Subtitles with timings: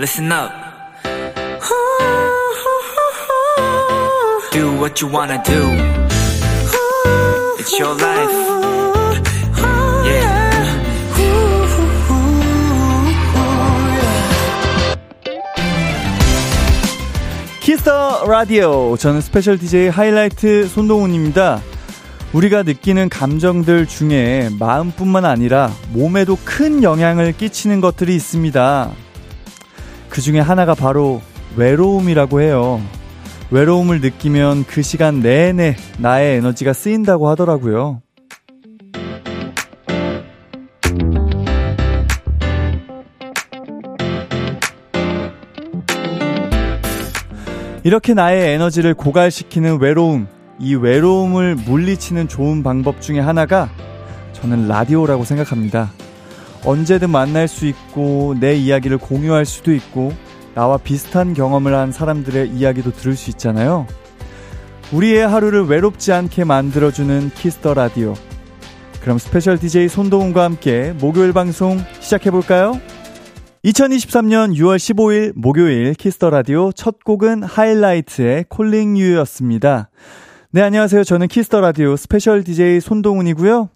[0.00, 0.50] listen up.
[4.50, 5.60] Do what you wanna do.
[7.58, 8.32] It's your life.
[10.06, 10.40] Yeah.
[17.60, 18.96] 키스 더 라디오.
[18.96, 21.60] 저는 스페셜 DJ 하이라이트 손동운입니다.
[22.32, 28.92] 우리가 느끼는 감정들 중에 마음뿐만 아니라 몸에도 큰 영향을 끼치는 것들이 있습니다.
[30.10, 31.22] 그 중에 하나가 바로
[31.56, 32.82] 외로움이라고 해요.
[33.50, 38.02] 외로움을 느끼면 그 시간 내내 나의 에너지가 쓰인다고 하더라고요.
[47.82, 50.26] 이렇게 나의 에너지를 고갈시키는 외로움,
[50.58, 53.70] 이 외로움을 물리치는 좋은 방법 중에 하나가
[54.34, 55.90] 저는 라디오라고 생각합니다.
[56.64, 60.12] 언제든 만날 수 있고 내 이야기를 공유할 수도 있고
[60.54, 63.86] 나와 비슷한 경험을 한 사람들의 이야기도 들을 수 있잖아요.
[64.92, 68.14] 우리의 하루를 외롭지 않게 만들어주는 키스 더 라디오.
[69.00, 72.80] 그럼 스페셜 DJ 손동운과 함께 목요일 방송 시작해볼까요?
[73.64, 79.90] 2023년 6월 15일 목요일 키스 더 라디오 첫 곡은 하이라이트의 Calling You였습니다.
[80.50, 81.04] 네, 안녕하세요.
[81.04, 83.68] 저는 키스 더 라디오 스페셜 DJ 손동운이고요.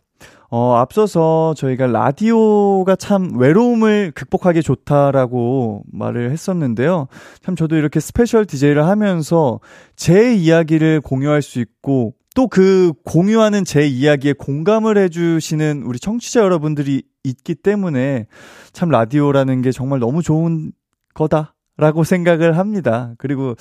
[0.56, 7.08] 어, 앞서서 저희가 라디오가 참 외로움을 극복하기 좋다라고 말을 했었는데요.
[7.42, 9.58] 참 저도 이렇게 스페셜 DJ를 하면서
[9.96, 17.02] 제 이야기를 공유할 수 있고 또 그 공유하는 제 이야기에 공감을 해주시는 우리 청취자 여러분들이
[17.24, 18.28] 있기 때문에
[18.72, 20.70] 참 라디오라는 게 정말 너무 좋은
[21.14, 23.14] 거다라고 생각을 합니다.
[23.18, 23.56] 그리고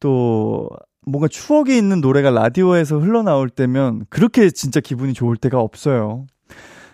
[0.00, 0.70] 또
[1.04, 6.26] 뭔가 추억이 있는 노래가 라디오에서 흘러나올 때면 그렇게 진짜 기분이 좋을 때가 없어요.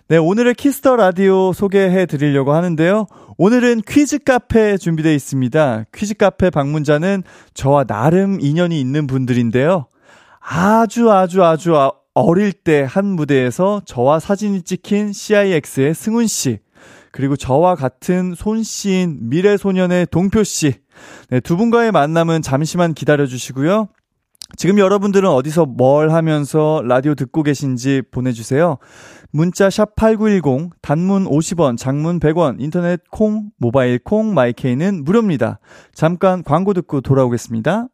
[0.09, 3.07] 네, 오늘의 키스 더 라디오 소개해 드리려고 하는데요.
[3.37, 5.85] 오늘은 퀴즈 카페 준비되어 있습니다.
[5.95, 9.87] 퀴즈 카페 방문자는 저와 나름 인연이 있는 분들인데요.
[10.41, 16.61] 아주 아주 아주 아, 어릴 때 한 무대에서 저와 사진이 찍힌 CIX의 승훈 씨,
[17.13, 20.73] 그리고 저와 같은 손 씨인 미래소년의 동표 씨.
[21.29, 23.89] 네, 두 분과의 만남은 잠시만 기다려 주시고요.
[24.57, 28.79] 지금 여러분들은 어디서 뭘 하면서 라디오 듣고 계신지 보내주세요.
[29.31, 35.61] 문자 샵 8910, 단문 50원, 장문 100원, 인터넷 콩, 모바일 콩, 마이케이는 무료입니다.
[35.93, 37.89] 잠깐 광고 듣고 돌아오겠습니다.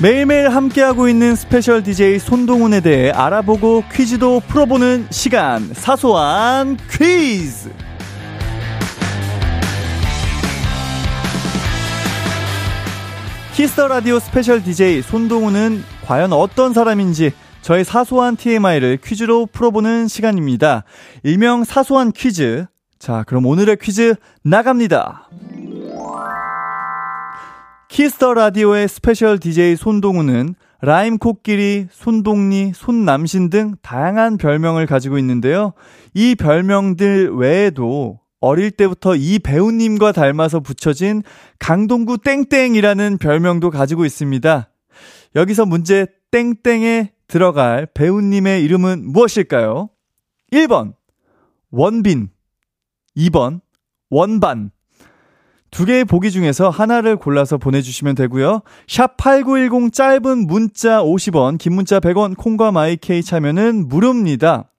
[0.00, 7.72] 매일매일 함께하고 있는 스페셜 DJ 손동운에 대해 알아보고 퀴즈도 풀어보는 시간 사소한 퀴즈
[13.56, 17.32] 키스 더 라디오 스페셜 DJ 손동운은 과연 어떤 사람인지
[17.62, 20.84] 저의 사소한 TMI를 퀴즈로 풀어보는 시간입니다.
[21.24, 22.66] 일명 사소한 퀴즈.
[23.00, 25.28] 자, 그럼 오늘의 퀴즈 나갑니다.
[27.98, 35.72] 키스 더 라디오의 스페셜 DJ 손동운은 라임 코끼리, 손동리, 손남신 등 다양한 별명을 가지고 있는데요.
[36.14, 41.24] 이 별명들 외에도 어릴 때부터 이 배우님과 닮아서 붙여진
[41.58, 44.70] 강동구 땡땡이라는 별명도 가지고 있습니다.
[45.34, 49.90] 여기서 문제 땡땡에 들어갈 배우님의 이름은 무엇일까요?
[50.52, 50.94] 1번
[51.72, 52.28] 원빈
[53.16, 53.60] 2번
[54.08, 54.70] 원반
[55.70, 58.62] 두 개의 보기 중에서 하나를 골라서 보내주시면 되고요.
[58.86, 64.70] 샵 8910 짧은 문자 50원, 긴 문자 100원, 콩과 마이케이 참여는 무료입니다.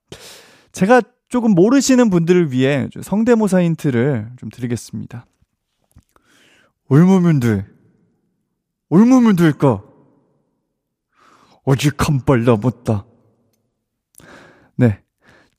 [0.71, 5.25] 제가 조금 모르시는 분들을 위해 성대모사 힌트를 좀 드리겠습니다.
[6.89, 7.65] 울무문들,
[8.89, 9.83] 울무문들까?
[11.65, 13.05] 오직 한 발 남았다.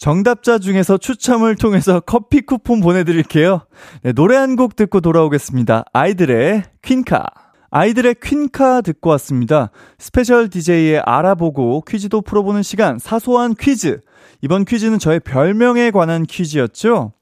[0.00, 0.04] 네.
[0.04, 3.66] 정답자 중에서 추첨을 통해서 커피 쿠폰 보내드릴게요.
[4.02, 5.84] 네, 노래 한 곡 듣고 돌아오겠습니다.
[5.92, 7.24] 아이들의 퀸카.
[7.70, 9.70] 아이들의 퀸카 듣고 왔습니다.
[9.98, 14.00] 스페셜 DJ의 알아보고 퀴즈도 풀어보는 시간, 사소한 퀴즈.
[14.42, 17.12] 이번 퀴즈는 저의 별명에 관한 퀴즈였죠?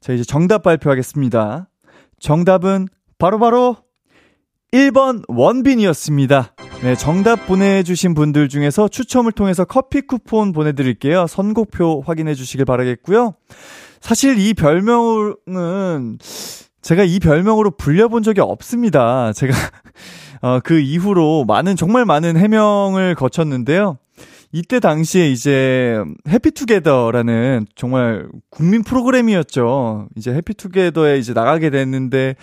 [0.00, 1.68] 자, 이제 정답 발표하겠습니다.
[2.20, 2.88] 정답은
[3.18, 3.76] 바로바로 바로
[4.72, 6.54] 1번 원빈이었습니다.
[6.84, 11.26] 네, 정답 보내주신 분들 중에서 추첨을 통해서 커피 쿠폰 보내드릴게요.
[11.26, 13.32] 선곡표 확인해 주시길 바라겠고요.
[14.02, 16.18] 사실 이 별명은
[16.82, 19.32] 제가 이 별명으로 불려본 적이 없습니다.
[19.32, 19.54] 제가
[20.42, 23.96] 어, 그 이후로 많은 정말 많은 해명을 거쳤는데요.
[24.52, 25.98] 이때 당시에 이제
[26.28, 30.08] 해피투게더라는 정말 국민 프로그램이었죠.
[30.16, 32.34] 이제 해피투게더에 이제 나가게 됐는데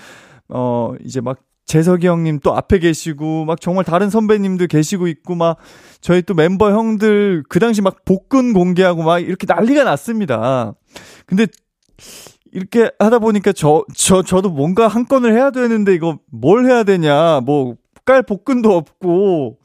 [0.50, 1.38] 어 이제 막
[1.72, 5.56] 재석이 형님 또 앞에 계시고, 막 정말 다른 선배님들 계시고 있고, 막
[6.02, 10.74] 저희 또 멤버 형들 그 당시 막 복근 공개하고 막 이렇게 난리가 났습니다.
[11.26, 11.48] 근데
[12.52, 17.40] 이렇게 하다 보니까 저, 저, 저도 뭔가 한 건을 해야 되는데 이거 뭘 해야 되냐.
[17.40, 19.58] 뭐, 깔 복근도 없고.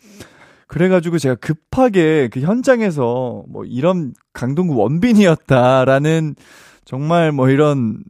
[0.69, 6.37] 그래가지고 제가 급하게 그 현장에서 뭐 이런 강동구 원빈이었다라는
[6.85, 8.05] 정말 뭐 이런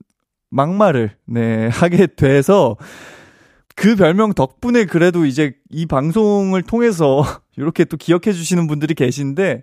[0.50, 2.76] 막말을, 네, 하게 돼서
[3.76, 7.22] 그 별명 덕분에 그래도 이제 이 방송을 통해서
[7.56, 9.62] 이렇게 또 기억해 주시는 분들이 계신데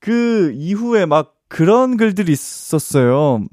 [0.00, 3.44] 그 이후에 막 그런 글들이 있었어요.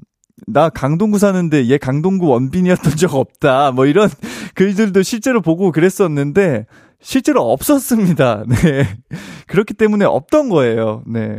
[0.48, 3.70] 나 강동구 사는데 얘 강동구 원빈이었던 적 없다.
[3.70, 4.10] 뭐 이런
[4.54, 6.66] 글들도 실제로 보고 그랬었는데
[7.00, 8.44] 실제로 없었습니다.
[8.50, 8.98] 네.
[9.46, 11.04] 그렇기 때문에 없던 거예요.
[11.06, 11.38] 네.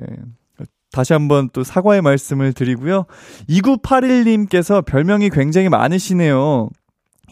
[0.92, 3.08] 다시 한번 또 사과의 말씀을 드리고요.
[3.50, 6.70] 2981님께서 별명이 굉장히 많으시네요.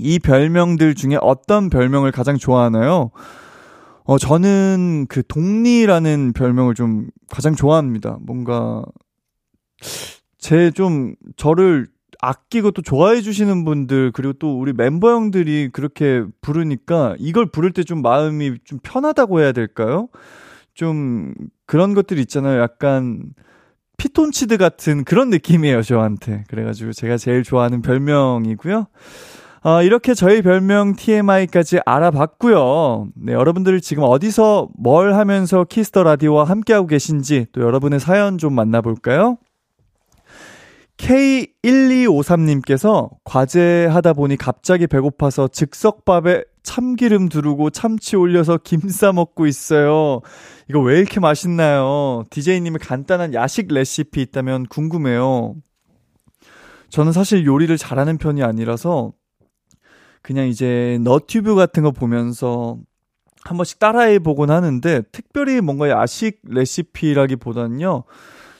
[0.01, 3.12] 이 별명들 중에 어떤 별명을 가장 좋아하나요?
[4.03, 8.18] 어, 저는 그 동리라는 별명을 좀 가장 좋아합니다.
[8.21, 8.83] 뭔가,
[10.39, 11.88] 제 좀, 저를
[12.19, 17.83] 아끼고 또 좋아해 주시는 분들, 그리고 또 우리 멤버 형들이 그렇게 부르니까 이걸 부를 때
[17.83, 20.07] 좀 마음이 좀 편하다고 해야 될까요?
[20.74, 21.33] 좀
[21.65, 22.59] 그런 것들이 있잖아요.
[22.62, 23.24] 약간,
[23.97, 26.44] 피톤치드 같은 그런 느낌이에요, 저한테.
[26.47, 28.88] 그래가지고 제가 제일 좋아하는 별명이고요.
[29.63, 33.10] 어, 이렇게 저희 별명 TMI까지 알아봤고요.
[33.16, 38.54] 네, 여러분들 지금 어디서 뭘 하면서 키스 더 라디오와 함께하고 계신지 또 여러분의 사연 좀
[38.56, 39.38] 만나볼까요?
[40.98, 50.22] K1253님께서 과제 하다 보니 갑자기 배고파서 즉석밥에 참기름 두르고 참치 올려서 김 싸 먹고 있어요.
[50.69, 52.24] 이거 왜 이렇게 맛있나요?
[52.30, 55.56] DJ님의 간단한 야식 레시피 있다면 궁금해요.
[56.90, 59.14] 저는 사실 요리를 잘하는 편이 아니라서
[60.21, 62.77] 그냥 이제 너튜브 같은 거 보면서
[63.44, 68.03] 한 번씩 따라해 보곤 하는데 특별히 뭔가 야식 레시피라기보다는요.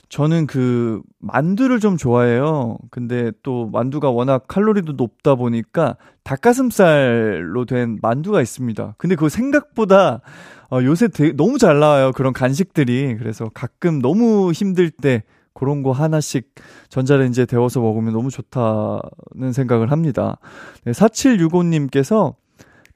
[0.08, 2.76] 저는 그 만두를 좀 좋아해요.
[2.90, 8.96] 근데 또 만두가 워낙 칼로리도 높다 보니까 닭가슴살로 된 만두가 있습니다.
[8.98, 10.20] 근데 그거 생각보다
[10.70, 12.12] 어, 요새 되게 너무 잘 나와요.
[12.12, 13.16] 그런 간식들이.
[13.18, 15.22] 그래서 가끔 너무 힘들 때
[15.54, 16.54] 그런 거 하나씩
[16.88, 20.38] 전자레인지에 데워서 먹으면 너무 좋다는 생각을 합니다.
[20.84, 22.34] 네, 4765님께서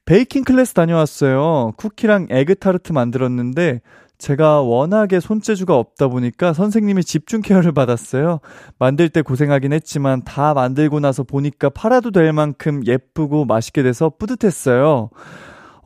[0.05, 1.73] 베이킹 클래스 다녀왔어요.
[1.77, 3.81] 쿠키랑 에그 타르트 만들었는데
[4.19, 8.41] 제가 워낙에 손재주가 없다 보니까 선생님이 집중 케어를 받았어요.
[8.79, 15.11] 만들 때 고생하긴 했지만 다 만들고 나서 보니까 팔아도 될 만큼 예쁘고 맛있게 돼서 뿌듯했어요.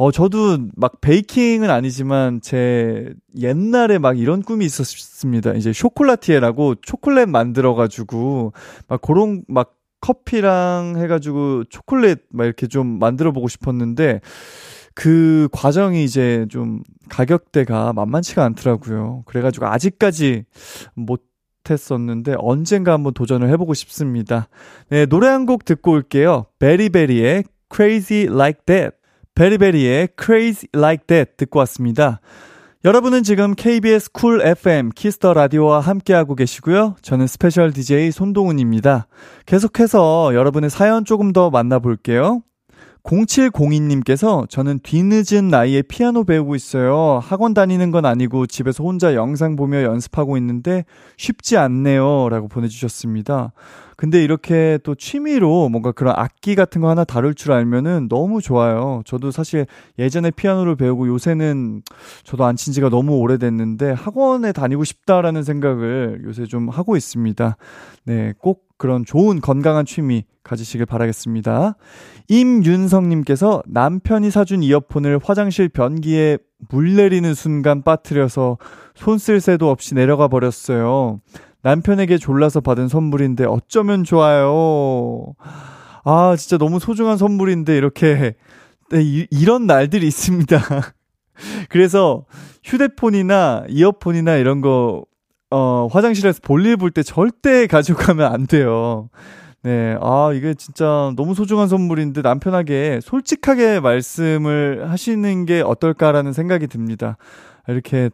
[0.01, 5.53] 어, 저도 막 베이킹은 아니지만 제 옛날에 막 이런 꿈이 있었습니다.
[5.53, 8.55] 이제 쇼콜라티에라고 초콜릿 만들어가지고
[8.89, 14.23] 막 그런 막 커피랑 해가지고 초콜릿 막 이렇게 좀 만들어 보고 싶었는데
[14.95, 19.25] 그 과정이 이제 좀 가격대가 만만치가 않더라고요.
[19.27, 20.45] 그래가지고 아직까지
[20.95, 21.25] 못
[21.69, 24.49] 했었는데 언젠가 한번 도전을 해보고 싶습니다.
[24.89, 26.47] 네, 노래 한 곡 듣고 올게요.
[26.59, 29.00] 베리베리의 Crazy Like That.
[29.41, 32.21] 베리베리의 Crazy Like That 듣고 왔습니다.
[32.85, 36.97] 여러분은 지금 KBS 쿨 FM 키스 더 라디오와 함께하고 계시고요.
[37.01, 39.07] 저는 스페셜 DJ 손동운입니다.
[39.47, 42.43] 계속해서 여러분의 사연 조금 더 만나볼게요.
[43.03, 47.19] 0702님께서 저는 뒤늦은 나이에 피아노 배우고 있어요.
[47.23, 50.85] 학원 다니는 건 아니고 집에서 혼자 영상 보며 연습하고 있는데
[51.17, 52.29] 쉽지 않네요.
[52.29, 53.55] 라고 보내주셨습니다.
[54.01, 59.03] 근데 이렇게 또 취미로 뭔가 그런 악기 같은 거 하나 다룰 줄 알면은 너무 좋아요.
[59.05, 59.67] 저도 사실
[59.99, 61.83] 예전에 피아노를 배우고 요새는
[62.25, 67.59] 저도 안 친 지가 너무 오래됐는데 학원에 다니고 싶다라는 생각을 요새 좀 하고 있습니다.
[68.07, 71.77] 네, 꼭 그런 좋은 건강한 취미 가지시길 바라겠습니다.
[72.29, 76.39] 임윤성님께서 남편이 사준 이어폰을 화장실 변기에
[76.71, 78.57] 물 내리는 순간 빠뜨려서
[78.95, 81.21] 손쓸 새도 없이 내려가 버렸어요.
[81.63, 85.35] 남편에게 졸라서 받은 선물인데 어쩌면 좋아요.
[86.05, 88.35] 아, 진짜 너무 소중한 선물인데 이렇게
[88.91, 90.59] 네, 이, 이런 날들이 있습니다.
[91.69, 92.25] 그래서
[92.65, 95.05] 휴대폰이나 이어폰이나 이런 거
[95.51, 99.11] 어, 화장실에서 볼일 볼 때 절대 가져가면 안 돼요.
[99.63, 107.19] 네, 아, 이게 진짜 너무 소중한 선물인데 남편에게 솔직하게 말씀을 하시는 게 어떨까라는 생각이 듭니다.
[107.69, 108.09] 이렇게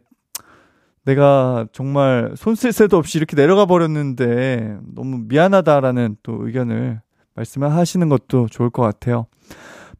[1.06, 7.00] 내가 정말 손쓸 새도 없이 이렇게 내려가 버렸는데 너무 미안하다라는 또 의견을
[7.34, 9.26] 말씀을 하시는 것도 좋을 것 같아요.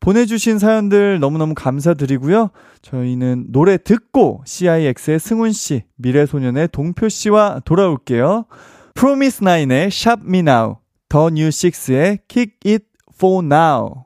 [0.00, 2.50] 보내주신 사연들 너무너무 감사드리고요.
[2.82, 8.46] 저희는 노래 듣고 CIX의 승훈씨, 미래소년의 동표씨와 돌아올게요.
[8.94, 10.76] 프로미스 나인의 Shop Me Now,
[11.08, 12.84] 더 뉴식스의 Kick It
[13.14, 14.05] For Now.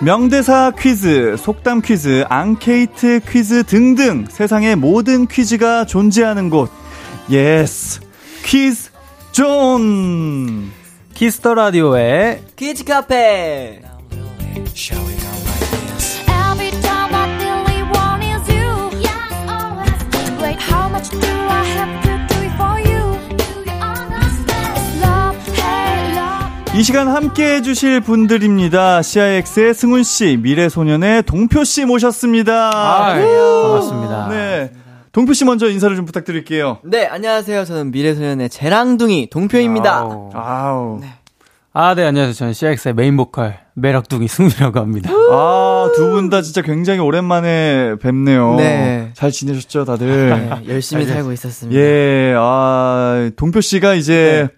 [0.00, 6.70] 명대사 퀴즈, 속담 퀴즈, 앙케이트 퀴즈 등등 세상의 모든 퀴즈가 존재하는 곳.
[7.30, 8.00] 예스.
[8.44, 8.90] 퀴즈
[9.32, 10.70] 존.
[11.14, 13.82] 키스 더 라디오의 퀴즈 카페.
[26.78, 29.02] 이 시간 함께 해주실 분들입니다.
[29.02, 32.70] CIX의 승훈 씨, 미래소년의 동표 씨 모셨습니다.
[32.72, 34.28] 아, 반갑습니다.
[34.28, 34.70] 네.
[35.10, 36.78] 동표 씨 먼저 인사를 좀 부탁드릴게요.
[36.84, 37.64] 네, 안녕하세요.
[37.64, 39.98] 저는 미래소년의 재랑둥이 동표입니다.
[39.98, 40.30] 아우.
[40.34, 41.00] 아우.
[41.72, 42.34] 아, 네, 안녕하세요.
[42.34, 45.10] 저는 CX의 메인 보컬, 매력둥이 승우라고 합니다.
[45.32, 48.54] 아, 두 분 다 진짜 굉장히 오랜만에 뵙네요.
[48.56, 49.10] 네.
[49.14, 50.30] 잘 지내셨죠, 다들?
[50.30, 51.80] 네, 열심히 살고 있었습니다.
[51.80, 54.48] 예, 아, 동표 씨가 이제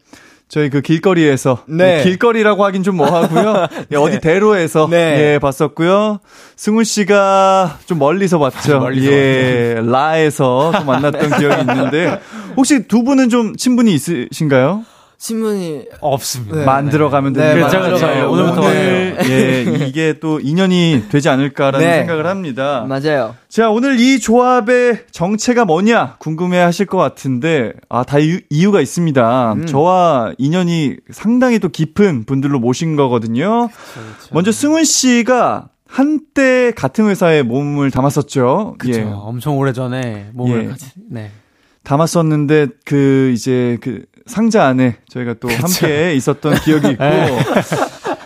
[0.51, 2.03] 저희 그 길거리에서 네.
[2.03, 3.69] 길거리라고 하긴 좀 뭐하고요.
[3.93, 5.35] 예, 어디 대로에서 네.
[5.35, 6.19] 예 봤었고요.
[6.57, 8.81] 승훈 씨가 좀 멀리서 봤죠.
[8.81, 12.21] 멀리서 예, 라에서 또 만났던 기억이 있는데
[12.57, 14.85] 혹시 두 분은 좀 친분이 있으신가요?
[15.21, 16.57] 신문이 없습니다.
[16.57, 16.65] 네.
[16.65, 17.69] 만들어가면 네, 됩니다.
[17.69, 18.19] 그렇죠, 그렇죠.
[18.19, 21.99] 예, 오늘부터 오늘 예 이게 또 인연이 되지 않을까라는 네.
[21.99, 22.87] 생각을 합니다.
[22.89, 23.35] 맞아요.
[23.51, 29.53] 자, 오늘 이 조합의 정체가 뭐냐 궁금해 하실 것 같은데, 아, 다 이유, 이유가 있습니다.
[29.53, 29.67] 음.
[29.67, 33.69] 저와 인연이 상당히 또 깊은 분들로 모신 거거든요.
[33.69, 34.33] 그렇죠.
[34.33, 38.77] 먼저 승훈 씨가 한때 같은 회사에 몸을 담았었죠.
[38.79, 38.99] 그쵸.
[38.99, 39.03] 예.
[39.03, 40.69] 엄청 오래 전에 몸을 예.
[40.69, 41.31] 같이, 네.
[41.91, 47.39] 담았었는데, 그, 이제, 그, 상자 안에 저희가 또 함께 있었던 기억이 있고, 네.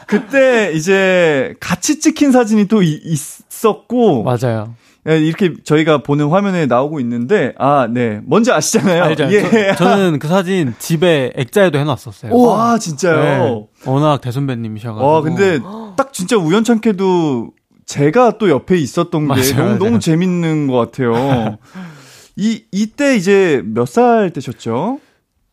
[0.06, 4.74] 그때 이제 같이 찍힌 사진이 또 이- 있었고, 맞아요.
[5.08, 8.20] 예, 이렇게 저희가 보는 화면에 나오고 있는데, 아, 네.
[8.24, 9.02] 뭔지 아시잖아요.
[9.02, 9.28] 알죠.
[9.32, 9.74] 예.
[9.78, 12.32] 저, 는그 사진 집에 액자에도 해놨었어요.
[12.32, 13.22] 오, 아, 진짜요?
[13.22, 13.66] 네.
[13.86, 15.06] 워낙 대선배님이셔가지고.
[15.06, 15.58] 와, 근데
[15.96, 17.50] 딱 진짜 우연찮게도
[17.86, 19.78] 제가 또 옆에 있었던 게 맞아요, 너무, 맞아요.
[19.78, 21.58] 너무 재밌는 것 같아요.
[22.36, 25.00] 이, 이때 이제 몇 살 때셨죠?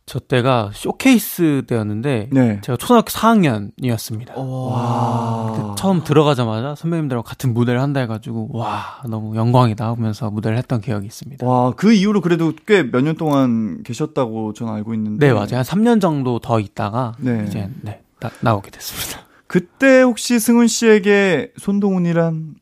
[0.04, 2.60] 저 때가 쇼케이스 때였는데, 네.
[2.62, 4.36] 제가 초등학교 4학년이었습니다.
[4.36, 5.74] 와.
[5.78, 11.46] 처음 들어가자마자 선배님들하고 같은 무대를 한다 해가지고, 와, 너무 영광이다 하면서 무대를 했던 기억이 있습니다.
[11.46, 15.28] 와, 그 이후로 그래도 꽤 몇 년 동안 계셨다고 저는 알고 있는데.
[15.28, 15.58] 네, 맞아요.
[15.58, 17.44] 한 3년 정도 더 있다가, 네.
[17.46, 19.20] 이제, 네, 나, 나오게 됐습니다.
[19.46, 22.54] 그때 혹시 승훈 씨에게 손동훈이란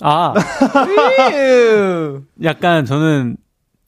[0.00, 0.34] 아,
[2.42, 3.36] 약간 저는,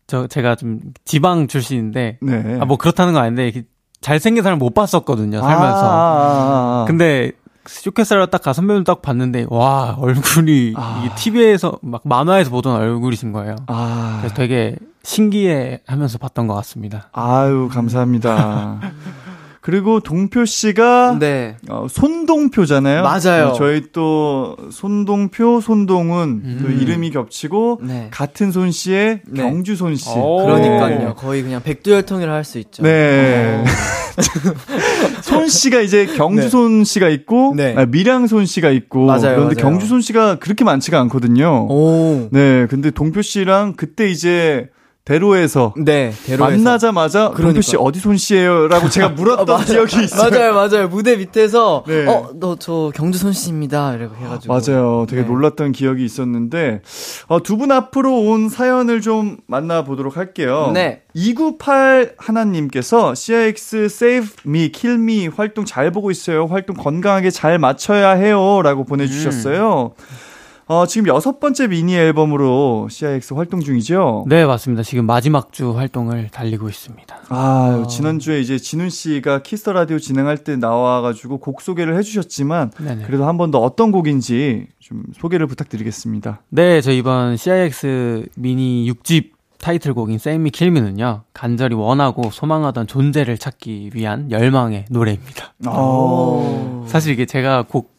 [0.06, 2.58] 저, 제가 좀 지방 출신인데, 네.
[2.60, 3.64] 아, 뭐 그렇다는 건 아닌데,
[4.00, 5.86] 잘생긴 사람 못 봤었거든요, 아, 살면서.
[5.86, 6.84] 아, 아, 아.
[6.86, 7.32] 근데,
[7.66, 11.02] 쇼케이스를 딱 가, 선배님 딱 봤는데, 와, 얼굴이, 아.
[11.04, 13.56] 이게 TV에서, 막 만화에서 보던 얼굴이신 거예요.
[13.66, 14.18] 아.
[14.20, 17.08] 그래서 되게 신기해 하면서 봤던 것 같습니다.
[17.12, 18.80] 아유, 감사합니다.
[19.66, 21.56] 그리고 동표 씨가 네.
[21.68, 23.02] 어, 손동표잖아요.
[23.02, 23.46] 맞아요.
[23.48, 26.58] 어, 저희 또 손동표, 손동훈 음.
[26.62, 28.06] 또 이름이 겹치고 네.
[28.12, 29.42] 같은 손 씨의 네.
[29.42, 30.08] 경주 손 씨.
[30.10, 30.44] 오.
[30.46, 31.14] 그러니까요.
[31.16, 32.84] 거의 그냥 백두혈통이라 할 수 있죠.
[32.84, 33.64] 네.
[35.22, 36.48] 손 씨가 이제 경주 네.
[36.48, 37.74] 손 씨가 있고 네.
[37.76, 39.56] 아, 밀양 손 씨가 있고 맞아요, 그런데 맞아요.
[39.56, 41.66] 경주 손 씨가 그렇게 많지가 않거든요.
[41.68, 42.28] 오.
[42.30, 44.68] 네, 근데 동표 씨랑 그때 이제
[45.06, 46.12] 대로에서 네.
[46.26, 46.44] 대로에서.
[46.56, 47.62] 만나자마자 동표 그러니까요.
[47.62, 50.30] 씨 어디 손 씨예요라고 제가 물었던 기억이 있어요.
[50.30, 50.88] 맞아요, 맞아요.
[50.88, 52.06] 무대 밑에서 네.
[52.06, 53.94] 어, 너 저 경주 손 씨입니다.
[53.94, 54.52] 이렇게 해가지고.
[54.52, 55.06] 맞아요.
[55.08, 55.28] 되게 네.
[55.28, 56.82] 놀랐던 기억이 있었는데
[57.28, 60.72] 어, 두 분 앞으로 온 사연을 좀 만나보도록 할게요.
[60.74, 61.02] 네.
[61.14, 66.46] 298 하나님께서 CIX Save Me, Kill Me 활동 잘 보고 있어요.
[66.46, 69.92] 활동 건강하게 잘 맞춰야 해요라고 보내주셨어요.
[70.68, 74.24] 어, 지금 여섯 번째 미니 앨범으로 CIX 활동 중이죠.
[74.26, 74.82] 네, 맞습니다.
[74.82, 77.16] 지금 마지막 주 활동을 달리고 있습니다.
[77.28, 83.04] 아, 지난주에 이제 진훈 씨가 키스 더 라디오 진행할 때 나와가지고 곡 소개를 해주셨지만, 네네.
[83.04, 86.40] 그래도 한 번 더 어떤 곡인지 좀 소개를 부탁드리겠습니다.
[86.48, 94.30] 네, 저 이번 CIX 미니 6집 타이틀곡인 Kill Me는요, 간절히 원하고 소망하던 존재를 찾기 위한
[94.32, 95.54] 열망의 노래입니다.
[95.68, 96.84] 어.
[96.88, 97.95] 사실 이게 제가 곡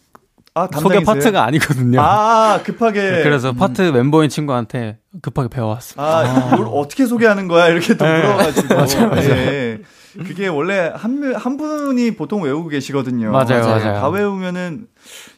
[0.63, 1.03] 아, 소개?
[1.03, 1.99] 파트가 아니거든요.
[2.01, 3.23] 아, 급하게.
[3.23, 6.03] 그래서 파트 멤버인 친구한테 급하게 배워왔습니다.
[6.03, 7.67] 아, 이걸 어떻게 소개하는 거야?
[7.67, 8.21] 이렇게 또 네.
[8.21, 8.67] 물어가지고.
[8.75, 9.29] 맞아요, 맞아요.
[9.29, 9.79] 예.
[10.25, 13.29] 그게 원래 한, 명- 한 분이 보통 외우고 계시거든요.
[13.31, 13.67] 맞아요, 맞아요.
[13.83, 13.93] 맞아요.
[13.99, 14.87] 다 외우면은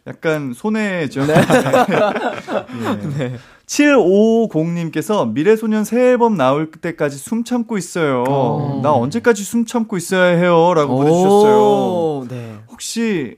[0.07, 1.25] 약간 손해죠.
[1.25, 1.33] 네.
[3.19, 3.33] 예.
[3.65, 8.23] 750님께서 미래소년 새 앨범 나올 때까지 숨 참고 있어요.
[8.27, 8.79] 어.
[8.81, 10.73] 나 언제까지 숨 참고 있어야 해요?
[10.73, 11.55] 라고 보내주셨어요.
[11.57, 12.55] 오, 네.
[12.71, 13.37] 혹시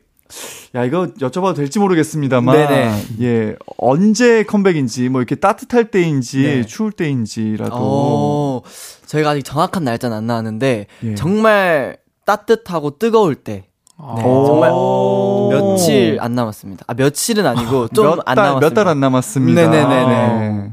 [0.74, 3.04] 야 이거 여쭤봐도 될지 모르겠습니다만 네네.
[3.22, 6.66] 예 언제 컴백인지 뭐 이렇게 따뜻할 때인지 네.
[6.66, 8.62] 추울 때인지라도 어,
[9.06, 11.16] 저희가 아직 정확한 날짜는 안 나왔는데 예.
[11.16, 13.66] 정말 따뜻하고 뜨거울 때
[13.98, 14.14] 아.
[14.16, 15.50] 네, 정말 오.
[15.52, 16.86] 며칠 안 남았습니다.
[16.88, 18.60] 아, 며칠은 아니고 좀 안 남았습니다.
[18.62, 19.62] 몇 달 안 남았습니다.
[19.70, 20.72] 네네네네.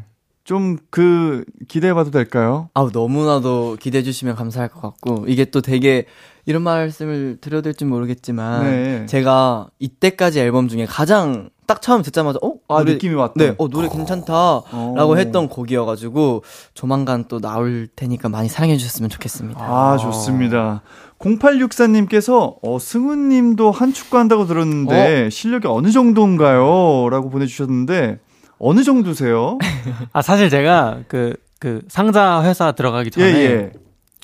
[0.49, 2.71] 좀 그 기대해 봐도 될까요?
[2.73, 6.07] 아우, 너무나도 기대해 주시면 감사할 것 같고, 이게 또 되게
[6.47, 9.07] 이런 말씀을 드려야 될지 모르겠지만, 네.
[9.07, 12.55] 제가 이때까지 앨범 중에 가장 딱 처음 듣자마자, 어?
[12.67, 13.35] 아 노래, 느낌이 왔다.
[13.37, 14.33] 네, 어, 노래 괜찮다.
[14.33, 14.95] 어.
[14.97, 19.61] 라고 했던 곡이어 가지고, 조만간 또 나올 테니까 많이 사랑해 주셨으면 좋겠습니다.
[19.61, 20.81] 아, 좋습니다.
[21.19, 27.11] 0864님께서, 어, 승우님도 한 축구 한다고 들었는데, 실력이 어느 정도인가요?
[27.11, 28.21] 라고 보내 주셨는데,
[28.59, 29.59] 어느 정도세요?
[30.13, 33.73] 아, 사실 제가 그, 그 상자 회사 들어가기 예, 전에 예.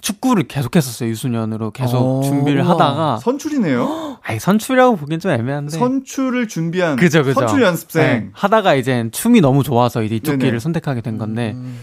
[0.01, 1.09] 축구를 계속 했었어요.
[1.09, 2.69] 유소년으로 계속 어, 준비를.
[2.69, 4.19] 하다가 선출이네요?
[4.23, 5.71] 아니, 선출이라고 보기엔 좀 애매한데.
[5.79, 7.41] 선출을 준비한 그죠, 그죠.
[7.41, 8.03] 선출 연습생.
[8.03, 10.45] 네, 하다가 이제 춤이 너무 좋아서 이제 이쪽 네네.
[10.45, 11.79] 길을 선택하게 된 건데 음.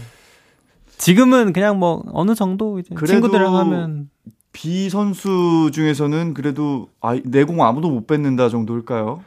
[0.98, 4.08] 지금은 그냥 뭐 어느 정도 이제 친구들이랑 하면
[4.52, 9.24] B 선수 중에서는 그래도 아, 내공 아무도 못 뺏는다 정도일까요?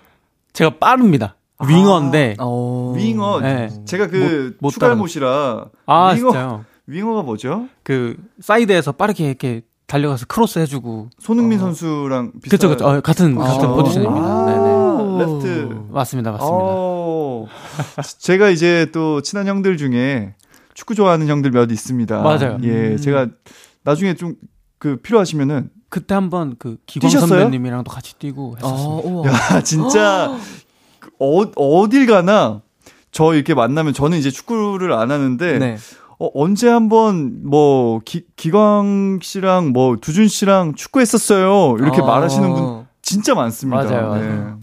[0.54, 1.36] 제가 빠릅니다.
[1.58, 1.66] 아.
[1.66, 2.94] 윙어인데 어.
[2.96, 3.70] 윙어 네.
[3.86, 6.66] 제가 그 못- 못 추갈못이라 아 윙어 진짜요.
[6.88, 7.68] 윙어가 뭐죠?
[7.84, 11.62] 그 사이드에서 빠르게 이렇게 달려가서 크로스 해주고 손흥민 어.
[11.64, 13.74] 선수랑 비슷한 그쵸 그쵸 어, 같은 같은 아.
[13.74, 14.26] 포지션입니다.
[14.28, 15.86] 아, 네네 레프트.
[15.92, 16.56] 맞습니다 맞습니다.
[16.58, 17.46] 어,
[18.20, 20.34] 제가 이제 또 친한 형들 중에
[20.74, 22.22] 축구 좋아하는 형들 몇 있습니다.
[22.22, 22.58] 맞아요.
[22.64, 22.98] 예, 음.
[22.98, 23.28] 제가
[23.84, 24.36] 나중에 좀
[24.78, 27.40] 그 필요하시면은 그때 한번 그 기광 뛰셨어요?
[27.40, 29.24] 선배님이랑도 같이 뛰고 아, 했었어요.
[29.26, 30.38] 야, 진짜 그
[31.20, 32.62] 어, 어딜 가나
[33.12, 35.78] 저 이렇게 만나면 저는 이제 축구를 안 하는데 네.
[36.20, 41.78] 어, 언제 한번 뭐 기, 기광 씨랑 뭐 두준 씨랑 축구했었어요.
[41.80, 42.06] 이렇게 아.
[42.06, 43.84] 말하시는 분 진짜 많습니다.
[43.84, 44.60] 맞아요, 맞아요.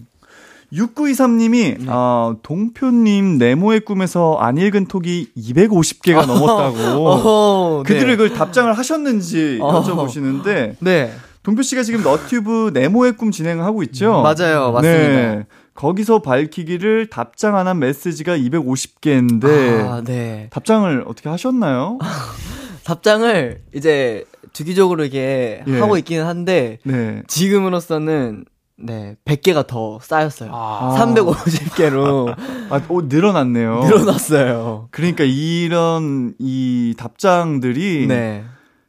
[0.73, 1.85] 6923님이 네.
[1.87, 6.77] 아, 동표님 네모의 꿈에서 안 읽은 톡이 250개가 넘었다고.
[7.07, 7.93] 어허, 네.
[7.93, 9.81] 그들을 그 답장을 하셨는지 어.
[9.81, 11.13] 여쭤보시는데 네.
[11.43, 14.21] 동표 씨가 지금 너튜브 네모의 꿈 진행을 하고 있죠.
[14.21, 14.71] 맞아요.
[14.71, 14.81] 맞습니다.
[14.81, 15.45] 네.
[15.75, 19.45] 거기서 밝히기를 답장 안 한 메시지가 250개인데
[19.89, 20.47] 아, 네.
[20.51, 21.97] 답장을 어떻게 하셨나요?
[22.83, 25.79] 답장을 이제 주기적으로 이게 예.
[25.79, 27.23] 하고 있기는 한데 네.
[27.27, 30.49] 지금으로서는 네 100개가 더 쌓였어요.
[30.53, 30.95] 아.
[30.99, 32.35] 350개로
[32.69, 33.83] 아, 오, 늘어났네요.
[33.85, 34.89] 늘어났어요.
[34.91, 38.43] 그러니까 이런 이 답장들이 네.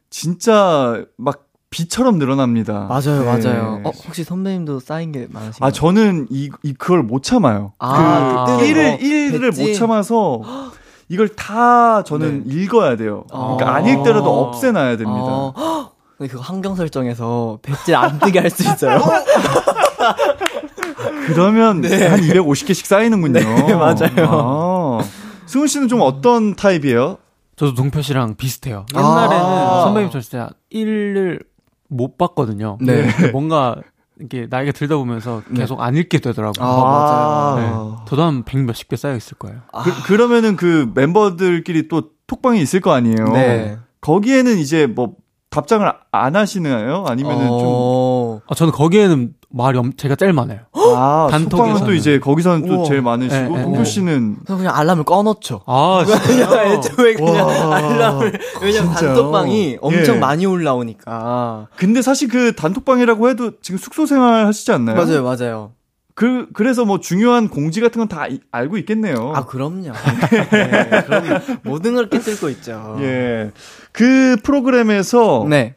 [0.09, 1.44] 진짜 막
[1.75, 2.87] 비처럼 늘어납니다.
[2.87, 3.25] 맞아요, 네.
[3.25, 3.81] 맞아요.
[3.83, 5.67] 어, 혹시 선배님도 쌓인 게 많으신가요?
[5.67, 7.73] 아, 저는 이, 이 그걸 못 참아요.
[7.79, 9.61] 아, 그 뜨는 일을 거, 일을 백지?
[9.61, 10.41] 못 참아서
[11.09, 13.25] 이걸 다 저는 읽어야 돼요.
[13.29, 13.75] 그러니까 아.
[13.75, 15.21] 안 읽더라도 없애놔야 됩니다.
[15.21, 15.91] 어, 헉!
[16.17, 19.01] 근데 그거 환경 설정에서 백질 안 뜨게 할 수 있어요.
[21.27, 23.39] 그러면 한 250개씩 쌓이는군요.
[23.39, 24.27] 네, 맞아요.
[24.29, 24.99] 아.
[25.45, 27.17] 승훈 씨는 좀 어떤 타입이에요?
[27.57, 28.85] 저도 동표 씨랑 비슷해요.
[28.93, 28.99] 아.
[28.99, 31.39] 옛날에는 선배님 저 진짜 1을
[31.89, 32.77] 못 봤거든요.
[32.81, 33.07] 네.
[33.31, 33.75] 뭔가
[34.17, 36.65] 이렇게 나이가 들다 보면서 계속 안 읽게 되더라고요.
[36.65, 37.97] 아, 맞아요.
[37.99, 38.05] 네.
[38.07, 39.61] 저도 한100 몇십 개 쌓여 있을 거예요.
[40.05, 43.25] 그, 러면은 그 멤버들끼리 또 톡방이 있을 거 아니에요.
[43.33, 43.77] 네.
[44.01, 45.15] 거기에는 이제 뭐
[45.49, 47.05] 답장을 안 하시나요?
[47.07, 48.14] 아니면은 좀 어,
[48.47, 50.59] 아, 저는 거기에는 말이 엄, 제가 제일 많아요.
[50.75, 51.49] 아, 단톡에서는.
[51.49, 52.85] 톡방은 또 이제 거기서는 또 우와.
[52.85, 53.85] 제일 많으시고 네, 네, 동표 네.
[53.85, 55.61] 씨는 그래서 그냥 알람을 꺼놓죠.
[55.65, 56.73] 아, 진짜요?
[56.73, 57.75] 애초에 그냥 와.
[57.77, 59.15] 알람을 왜냐면 진짜요?
[59.15, 60.19] 단톡방이 엄청 예.
[60.19, 64.95] 많이 올라오니까 근데 사실 그 단톡방이라고 해도 지금 숙소 생활 하시지 않나요?
[64.95, 65.71] 맞아요 맞아요
[66.13, 69.33] 그 그래서 뭐 중요한 공지 같은 건 다 알고 있겠네요.
[69.35, 69.91] 아 그럼요
[70.51, 73.51] 네, 그럼 모든 걸 깨뜨리고 있죠 예.
[73.91, 75.75] 그 프로그램에서 네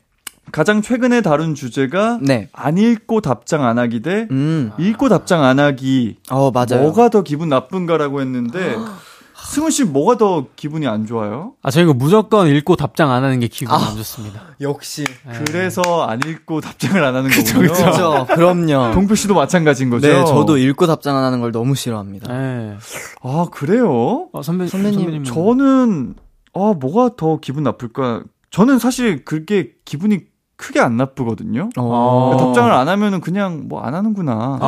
[0.52, 2.48] 가장 최근에 다룬 주제가 네.
[2.52, 4.70] 안 읽고 답장 안 하기 대 음.
[4.78, 6.16] 읽고 답장 안 하기.
[6.30, 6.82] 어, 맞아요.
[6.82, 8.76] 뭐가 더 기분 나쁜가라고 했는데
[9.48, 11.54] 승훈 씨 뭐가 더 기분이 안 좋아요?
[11.62, 14.42] 아, 저희가 무조건 읽고 답장 안 하는 게 기분이 안 좋습니다.
[14.60, 15.04] 역시.
[15.04, 15.32] 네.
[15.46, 17.72] 그래서 안 읽고 답장을 안 하는 거군요.
[17.72, 18.26] 그렇죠.
[18.34, 18.92] 그럼요.
[18.94, 20.08] 동표 씨도 마찬가지인 거죠?
[20.08, 22.32] 네, 저도 읽고 답장 안 하는 걸 너무 싫어합니다.
[22.32, 22.76] 네.
[23.22, 24.28] 아, 그래요?
[24.32, 25.24] 어, 선배, 선배님, 선배님.
[25.24, 26.14] 저는
[26.54, 28.24] 아, 뭐가 더 기분 나쁠까?
[28.50, 30.20] 저는 사실 그게 기분이
[30.58, 31.70] 크게 안 나쁘거든요.
[31.78, 32.36] 어.
[32.38, 34.58] 답장을 안 하면은 그냥 뭐 안 하는구나.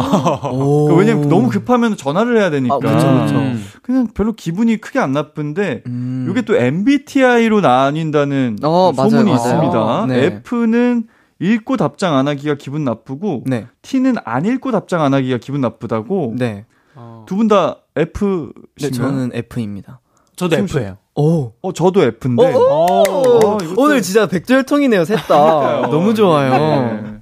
[0.53, 0.87] 오.
[0.89, 2.77] 그 왜냐면 너무 급하면 전화를 해야 되니까.
[2.77, 3.35] 아, 그쵸, 그쵸.
[3.39, 3.65] 음.
[3.83, 6.29] 그냥 별로 기분이 크게 안 나쁜데 음.
[6.31, 9.79] 이게 또 MBTI로 나뉜다는 어, 그 소문이 맞아요, 있습니다.
[9.79, 10.07] 맞아요.
[10.07, 10.25] 네.
[10.47, 11.09] F는
[11.41, 13.67] 읽고 답장 안 하기가 기분 나쁘고 네.
[13.83, 16.35] T는 안 읽고 답장 안 하기가 기분 나쁘다고.
[16.39, 16.67] 네.
[16.95, 17.25] 어.
[17.27, 18.53] 두분 다 F신가요?
[18.81, 20.01] 네, 저는 F입니다.
[20.49, 20.57] 저도.
[20.65, 20.97] F예요.
[21.17, 21.53] 오.
[21.63, 22.53] 어 저도 F인데.
[22.55, 23.03] 어, 어?
[23.09, 25.83] 어, 오늘 진짜 백절통이네요, 셋 다.
[25.91, 26.51] 너무 좋아요.
[26.51, 27.21] 네.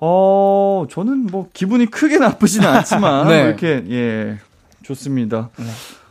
[0.00, 3.38] 어, 저는 뭐 기분이 크게 나쁘지는 않지만 네.
[3.40, 4.38] 뭐 이렇게 예
[4.84, 5.50] 좋습니다.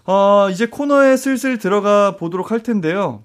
[0.06, 3.24] 어, 이제 코너에 슬슬 들어가 보도록 할 텐데요.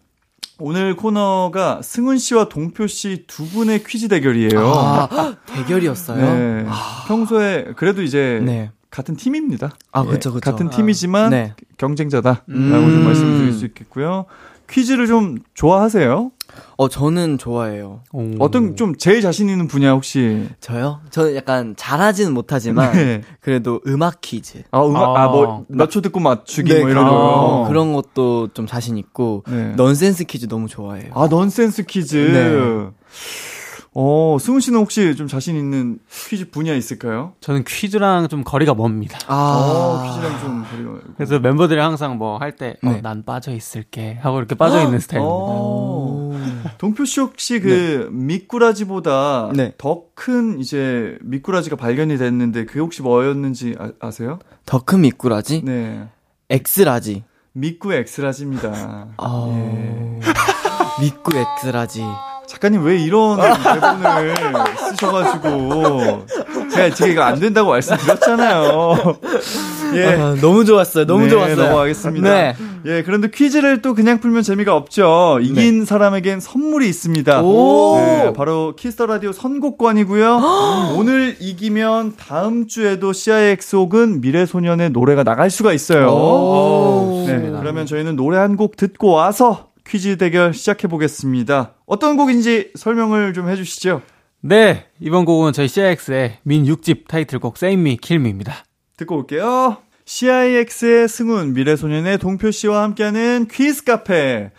[0.58, 4.60] 오늘 코너가 승훈 씨와 동표 씨 두 분의 퀴즈 대결이에요.
[4.74, 6.34] 아, 대결이었어요?
[6.34, 6.66] 네.
[7.08, 8.70] 평소에 그래도 이제 네.
[8.92, 9.72] 같은 팀입니다.
[9.90, 10.48] 아, 예, 그쵸, 그쵸.
[10.48, 10.70] 같은 아.
[10.70, 11.54] 팀이지만 네.
[11.78, 12.70] 경쟁자다라고 음.
[12.70, 14.26] 좀 말씀드릴 수 있겠고요.
[14.70, 16.30] 퀴즈를 좀 좋아하세요?
[16.76, 18.00] 어, 저는 좋아해요.
[18.12, 18.30] 오.
[18.38, 20.46] 어떤 좀 제일 자신 있는 분야 혹시?
[20.60, 21.00] 저요?
[21.10, 23.22] 저는 약간 잘하지는 못하지만, 네.
[23.40, 24.62] 그래도 음악 퀴즈.
[24.70, 25.22] 아 음악 아.
[25.24, 27.64] 아 뭐 몇 초 듣고 맞추기 네, 뭐 이런 그런, 거.
[27.68, 29.72] 그런 것도 좀 자신 있고, 네.
[29.76, 31.10] 넌센스 퀴즈 너무 좋아해요.
[31.14, 32.90] 아 넌센스 퀴즈.
[33.94, 34.00] 네.
[34.00, 37.34] 어 승훈 씨는 혹시 좀 자신 있는 퀴즈 분야 있을까요?
[37.40, 39.18] 저는 퀴즈랑 좀 거리가 멉니다.
[39.28, 41.14] 어 퀴즈랑 좀 거리가.
[41.16, 43.00] 그래서 멤버들이 항상 뭐 할 때, 어, 네.
[43.02, 45.34] 난 빠져 있을게 하고 이렇게 빠져 있는 스타일입니다.
[45.36, 46.32] 어.
[46.78, 49.74] 동표 씨 혹시 그 미꾸라지보다 네.
[49.76, 55.62] 더큰 이제 미꾸라지가 발견이 됐는데 그게 혹시 뭐였는지 아, 세요 더 큰 미꾸라지?
[55.64, 56.08] 네.
[56.48, 57.24] X-Large.
[57.52, 59.08] 미꾸 X-Large입니다.
[59.18, 60.20] 아, 예.
[61.02, 62.00] 미꾸 X-Large.
[62.52, 64.34] 작가님 왜 이런 대본을
[64.90, 66.26] 쓰셔가지고
[66.70, 69.16] 제가 이거 안 된다고 말씀드렸잖아요.
[69.96, 70.06] 예.
[70.14, 71.06] 아, 너무 좋았어요.
[71.06, 71.56] 너무 네, 좋았어요.
[71.56, 72.28] 넘어가겠습니다.
[72.30, 72.54] 네.
[72.86, 75.38] 예, 그런데 퀴즈를 또 그냥 풀면 재미가 없죠.
[75.42, 77.42] 이긴 사람에겐 선물이 있습니다.
[77.42, 77.96] 오.
[77.96, 80.94] 네, 바로 키스 더 라디오 선곡권이고요.
[80.96, 86.08] 오늘 이기면 다음 주에도 CIX 혹은 미래소년의 노래가 나갈 수가 있어요.
[86.10, 87.24] 오.
[87.26, 91.74] 네, 그러면 저희는 노래 한 곡 듣고 와서 퀴즈 대결 시작해 보겠습니다.
[91.86, 94.02] 어떤 곡인지 설명을 좀 해주시죠.
[94.40, 98.64] 네, 이번 곡은 저희 CIX의 미니 6집 타이틀곡 Save Me, Kill Me입니다.
[98.96, 99.78] 듣고 올게요.
[100.04, 104.50] CIX의 승훈, 미래소년의 동표 씨와 함께하는 퀴즈 카페.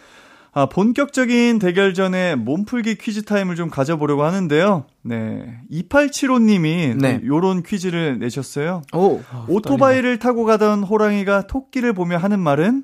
[0.55, 4.85] 아, 본격적인 대결 전에 몸풀기 퀴즈 타임을 좀 가져보려고 하는데요.
[5.01, 5.59] 네.
[5.71, 7.21] 2875님이 네.
[7.25, 8.83] 요런 퀴즈를 내셨어요.
[8.93, 9.19] 오.
[9.47, 12.83] 오토바이를 타고 가던 호랑이가 토끼를 보며 하는 말은?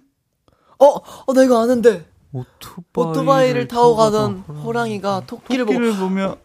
[0.80, 2.06] 어, 어, 나 이거 아는데.
[2.32, 6.38] 오토바이를, 오토바이 를 타고 가던 호랑이가 토끼를 보고, 토끼를 보며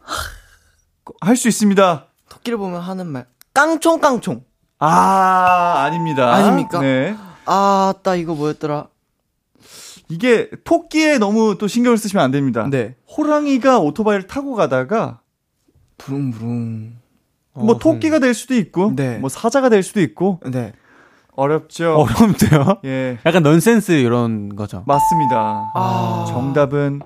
[1.20, 2.06] 할수 있습니다.
[2.28, 3.26] 토끼를 보면 하는 말.
[3.52, 4.44] 깡총, 깡총.
[4.78, 6.32] 아, 아닙니다.
[6.32, 6.80] 아닙니까?
[6.80, 7.16] 네.
[7.46, 8.88] 아, 따 이거 뭐였더라?
[10.08, 12.66] 이게 토끼에 너무 또 신경을 쓰시면 안 됩니다.
[12.70, 12.94] 네.
[13.16, 15.20] 호랑이가 오토바이를 타고 가다가
[15.98, 16.96] 부릉부릉.
[17.54, 19.18] 뭐 토끼가 될 수도 있고, 네.
[19.18, 20.72] 뭐 사자가 될 수도 있고 네.
[21.36, 21.94] 어렵죠.
[21.96, 22.80] 어려운데요?
[22.86, 24.84] 예, 약간 넌센스 이런 거죠.
[24.86, 25.70] 맞습니다.
[25.74, 26.24] 아.
[26.28, 27.00] 정답은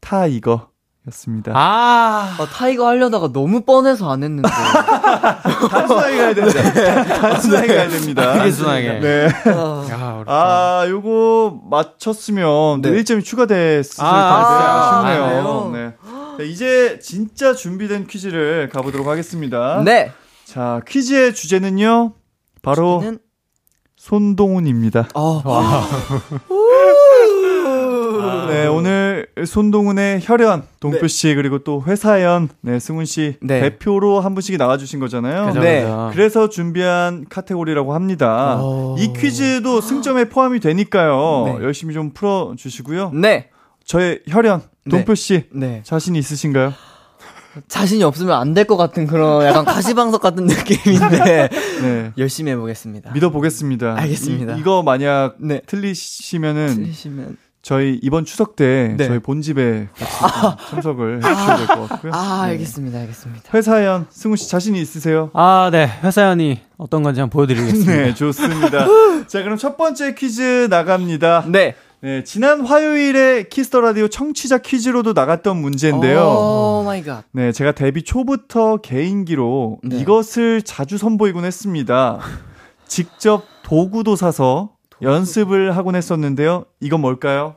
[0.00, 0.68] tiger
[1.08, 1.52] 였습니다.
[1.54, 4.48] 아, 아, tiger 하려다가 너무 뻔해서 안 했는데.
[5.68, 6.62] 단순하게 가야 됩니다.
[7.20, 8.32] 단순하게 가야 됩니다.
[8.34, 9.00] 단순하게.
[9.00, 9.28] 네.
[9.46, 10.24] 아.
[10.26, 13.02] 아, 요거 맞췄으면 또 네.
[13.02, 15.70] 1점이 추가됐을 아, 텐데 아쉽네요.
[15.70, 15.94] 아, 네.
[16.38, 19.82] 자, 이제 진짜 준비된 퀴즈를 가보도록 하겠습니다.
[19.84, 20.12] 네.
[20.44, 22.12] 자, 퀴즈의 주제는요.
[22.62, 23.18] 바로 저는,
[24.02, 25.08] 손동운입니다.
[25.14, 25.42] 어.
[28.48, 33.60] 네, 오늘 손동훈의 혈연, 동표 씨, 그리고 또 회사연, 네, 승훈 씨 네.
[33.60, 35.46] 대표로 한 분씩 나와 주신 거잖아요.
[35.46, 35.82] 그죠, 네.
[35.82, 36.10] 그죠.
[36.12, 38.60] 그래서 준비한 카테고리라고 합니다.
[38.60, 38.96] 오.
[38.98, 41.44] 이 퀴즈도 승점에 포함이 되니까요.
[41.58, 41.64] 네.
[41.64, 43.12] 열심히 좀 풀어 주시고요.
[43.14, 43.50] 네.
[43.84, 45.80] 저의 혈연, 동표 씨, 네.
[45.84, 46.72] 자신 있으신가요?
[47.68, 51.48] 자신이 없으면 안 될 것 같은 그런 약간 가시방석 같은 느낌인데
[51.82, 52.12] 네.
[52.18, 53.12] 열심히 해보겠습니다.
[53.12, 53.96] 믿어보겠습니다.
[53.98, 54.56] 알겠습니다.
[54.56, 55.60] 이, 거 만약 네.
[55.66, 59.06] 틀리시면은 틀리시면 저희 이번 추석 때 네.
[59.06, 62.12] 저희 본집에 같이 좀 참석을 해주셔야 될 것 같고요.
[62.12, 62.52] 아 네.
[62.52, 63.42] 알겠습니다, 알겠습니다.
[63.54, 65.30] 회사연, 승훈 씨 자신이 있으세요?
[65.32, 65.88] 아, 네.
[66.02, 67.92] 회사연이 어떤 건지 한번 보여드리겠습니다.
[67.92, 68.86] 네, 좋습니다.
[69.28, 71.44] 자, 그럼 첫 번째 퀴즈 나갑니다.
[71.46, 71.76] 네.
[72.02, 76.20] 네, 지난 화요일에 키스 더 라디오 청취자 퀴즈로도 나갔던 문제인데요.
[76.20, 77.24] Oh my god.
[77.30, 80.00] 네, 제가 데뷔 초부터 개인기로 네.
[80.00, 82.18] 이것을 자주 선보이곤 했습니다.
[82.88, 86.64] 직접 도구도 사서 연습을 하곤 했었는데요.
[86.80, 87.54] 이건 뭘까요?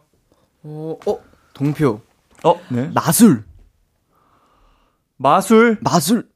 [0.62, 1.20] 어, 어
[1.56, 2.02] 동표
[2.44, 2.92] 어, 네.
[2.94, 3.44] 마술
[5.18, 5.78] 마술.
[5.82, 6.28] 마술.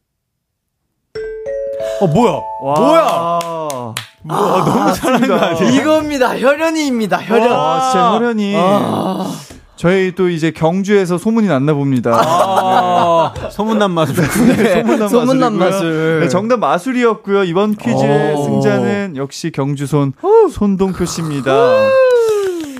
[2.01, 2.41] 어, 뭐야?
[2.61, 2.79] 와.
[2.79, 3.95] 뭐야?
[4.23, 5.81] 너무 잘하는 거 아니에요?
[5.81, 6.37] 이겁니다.
[6.37, 7.21] 혈연이입니다.
[7.21, 7.51] 혈연.
[7.51, 8.55] 아, 진짜 혈연이.
[9.75, 12.11] 저희 또 이제 경주에서 소문이 났나 봅니다.
[12.21, 14.15] 아, 소문난 마술.
[14.57, 15.57] 네, 소문난, 소문난.
[15.57, 16.19] 마술.
[16.19, 17.45] 네, 정답 마술이었고요.
[17.45, 17.93] 이번 퀴즈
[18.35, 18.43] 오.
[18.43, 20.11] 승자는 역시 경주손
[20.51, 21.53] 손동표 씨입니다.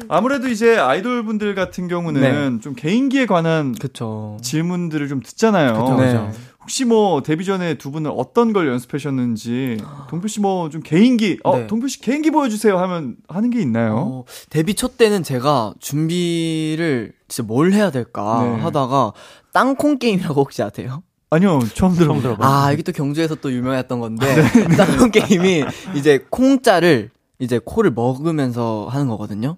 [0.10, 4.38] 아무래도 이제 아이돌 분들 같은 경우는 좀 개인기에 관한 그쵸.
[4.42, 5.74] 질문들을 좀 듣잖아요.
[5.74, 6.06] 그쵸, 네.
[6.08, 6.32] 그쵸.
[6.70, 9.78] 혹시 뭐 데뷔 전에 두 분은 어떤 걸 연습하셨는지
[10.08, 11.66] 동표 씨 뭐 좀 개인기 어 네.
[11.68, 13.96] 동표 씨 개인기 보여주세요 하면 하는 게 있나요?
[13.98, 18.62] 어, 데뷔 초 때는 제가 준비를 진짜 뭘 해야 될까 네.
[18.62, 19.14] 하다가
[19.52, 21.02] 땅콩 게임이라고 혹시 아세요?
[21.32, 22.22] 아니요 처음 들어봐요.
[22.22, 22.48] 들어봐요.
[22.48, 24.26] 아, 이게 또 경주에서 또 유명했던 건데,
[24.78, 25.64] 땅콩 게임이
[25.96, 29.58] 이제 콩자를 이제 코를 먹으면서 하는 거거든요.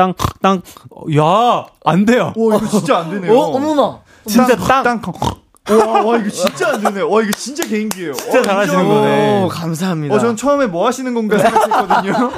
[0.00, 2.32] 어, 야, 안 돼요.
[2.36, 3.32] 오, 이거 진짜 안 되네요.
[3.36, 4.00] 어, 어머나.
[4.26, 4.82] 진짜 땅.
[4.84, 5.00] 땅.
[5.68, 7.00] 와, 와, 이거 진짜 안 되네.
[7.00, 8.12] 와, 이거 진짜 개인기예요.
[8.12, 8.94] 진짜 어, 잘하시는 인정.
[9.00, 9.42] 거네.
[9.44, 10.14] 오, 감사합니다.
[10.14, 12.30] 어, 전 처음에 뭐 하시는 건가 생각했거든요.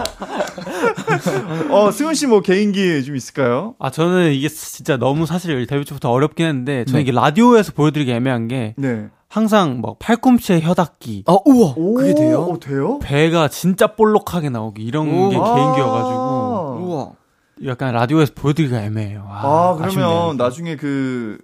[1.75, 3.75] 어, 승훈 씨 뭐 개인기 좀 있을까요?
[3.81, 7.03] 아, 저는 이게 진짜 너무 사실 데뷔 초부터 어렵긴 했는데, 저는 네.
[7.03, 9.09] 이게 라디오에서 보여드리기 애매한 게, 네.
[9.29, 11.75] 항상 뭐 팔꿈치에 혀닿기, 아, 우와.
[11.77, 12.49] 오, 그게 돼요?
[12.51, 12.99] 어, 돼요?
[13.01, 15.29] 배가 진짜 볼록하게 나오기, 이런 오.
[15.29, 15.55] 게 아.
[15.55, 17.09] 개인기여가지고, 우와.
[17.65, 19.27] 약간 라디오에서 보여드리기가 애매해요.
[19.29, 20.35] 아, 아, 그러면 아쉽네요.
[20.37, 21.39] 나중에 그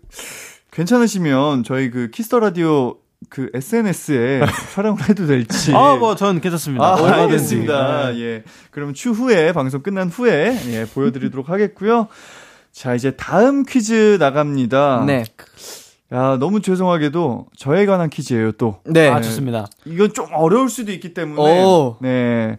[0.70, 2.96] 괜찮으시면 저희 그 키스 더 라디오
[3.28, 4.42] 그 SNS에
[4.74, 5.74] 촬영을 해도 될지.
[5.74, 6.84] 아, 뭐, 전 괜찮습니다.
[6.84, 7.22] 아.
[7.22, 8.10] 알겠습니다.
[8.12, 8.20] 네.
[8.20, 8.42] 예.
[8.70, 12.08] 그럼 추후에 방송 끝난 후에 예, 보여 드리도록 하겠고요.
[12.72, 15.04] 자, 이제 다음 퀴즈 나갑니다.
[15.06, 15.24] 네.
[16.12, 18.80] 야, 너무 죄송하게도 저에 관한 퀴즈예요, 또.
[18.84, 19.08] 네.
[19.08, 19.66] 아, 좋습니다.
[19.84, 21.96] 이건 좀 어려울 수도 있기 때문에 오.
[22.00, 22.58] 네.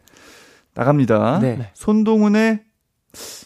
[0.73, 1.39] 나갑니다.
[1.41, 1.71] 네.
[1.73, 2.64] 손동훈의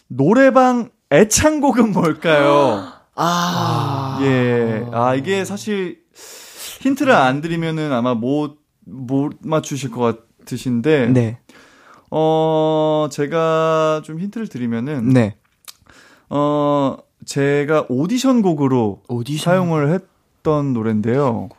[0.10, 2.92] 노래방 애창곡은 뭘까요?
[3.16, 4.20] 아.
[4.24, 4.86] 예.
[4.92, 6.02] 아, 이게 사실
[6.82, 11.08] 힌트를 안 드리면은 아마 못, 못 맞추실 것 같으신데.
[11.10, 11.40] 네.
[12.12, 15.10] 어, 제가 좀 힌트를 드리면은.
[15.10, 15.38] 네.
[16.30, 19.54] 어, 제가 오디션 곡으로 오디션.
[19.54, 21.50] 사용을 했던 노래인데요.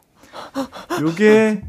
[1.00, 1.62] 요게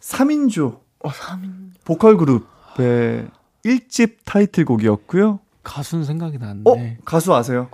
[0.00, 0.80] 3인조.
[1.00, 1.70] 어, 3인.
[1.84, 3.28] 보컬 그룹의
[3.64, 5.40] 1집 타이틀곡이었고요.
[5.62, 6.40] 가수는 생각이 어?
[6.40, 6.98] 나는데.
[7.04, 7.68] 가수 아세요?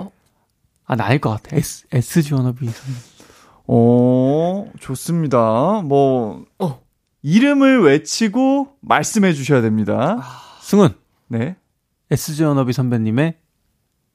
[0.87, 1.57] 아, 나알것 같아.
[1.57, 2.69] S, SG 워너비.
[3.67, 5.83] 어, 좋습니다.
[5.83, 6.83] 뭐, 어.
[7.23, 10.23] 이름을 외치고 말씀해 주셔야 됩니다.
[10.61, 10.95] 승훈.
[11.29, 11.57] 네.
[12.11, 13.39] SG 워너비 선배님의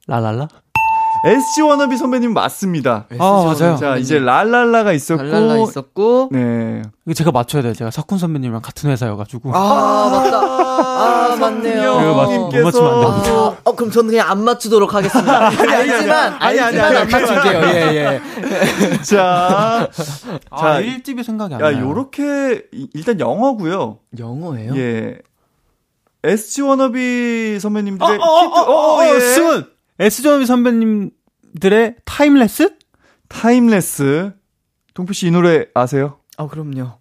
[0.07, 0.47] 라랄라?
[1.25, 3.05] SG 워너비 선배님 맞습니다.
[3.19, 3.75] 아, 맞아요.
[3.77, 6.29] 자, 이제 랄랄라가 있었고, 랄랄라 있었고.
[6.31, 6.81] 네.
[7.05, 7.73] 이거 제가 맞춰야 돼요.
[7.73, 9.51] 제가 석훈 선배님이랑 같은 회사여가지고.
[9.53, 10.39] 아, 맞다.
[10.39, 11.91] 아, 맞네요.
[12.01, 13.31] 이거 맞- 못 맞추면 안 됩니다.
[13.33, 15.47] 아, 어, 그럼 저는 그냥 안 맞추도록 하겠습니다.
[15.49, 17.57] 알지만, 아니, 아니, 아니, 안 아니, 맞출게요.
[17.59, 18.21] 아니, 예,
[18.93, 19.01] 예.
[19.03, 19.89] 자,
[20.51, 21.89] 아, 자, 1집이 생각이 안 야, 나요.
[21.89, 24.75] 요렇게, 이- 일단 영어고요 영어예요?
[24.77, 25.17] 예.
[26.23, 29.19] SG 워너비 선배님들의 어, 어, 히트, 어, 어, 어, 예.
[29.19, 29.65] 승훈!
[29.99, 32.75] 워너비 선배님들의 Timeless?
[33.27, 34.31] Timeless.
[34.93, 36.17] 동표 씨 이 노래 아세요?
[36.37, 36.93] 아, 그럼요.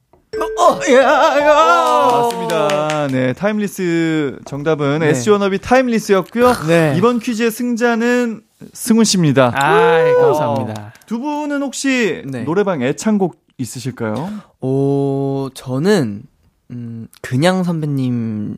[2.26, 3.06] 맞습니다.
[3.08, 5.08] 네, Timeless 정답은 네.
[5.10, 6.52] SG 워너비 Timeless였고요.
[6.66, 6.94] 네.
[6.98, 9.52] 이번 퀴즈의 승자는 승훈 씨입니다.
[9.54, 10.92] 아이, 감사합니다.
[11.06, 12.42] 두 분은 혹시 네.
[12.44, 14.30] 노래방 애창곡 있으실까요?
[14.60, 16.22] 오, 저는,
[16.70, 18.56] 음, 그냥 선배님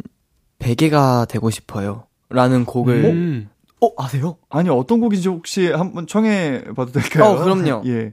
[0.59, 2.05] 베개가 되고 싶어요.
[2.31, 3.05] 라는 곡을.
[3.05, 3.49] 음.
[3.83, 4.37] 어, 아세요?
[4.51, 7.25] 아니 어떤 곡인지 혹시 한번 청해 봐도 될까요?
[7.25, 7.83] 어, 그럼요.
[7.89, 8.13] 예.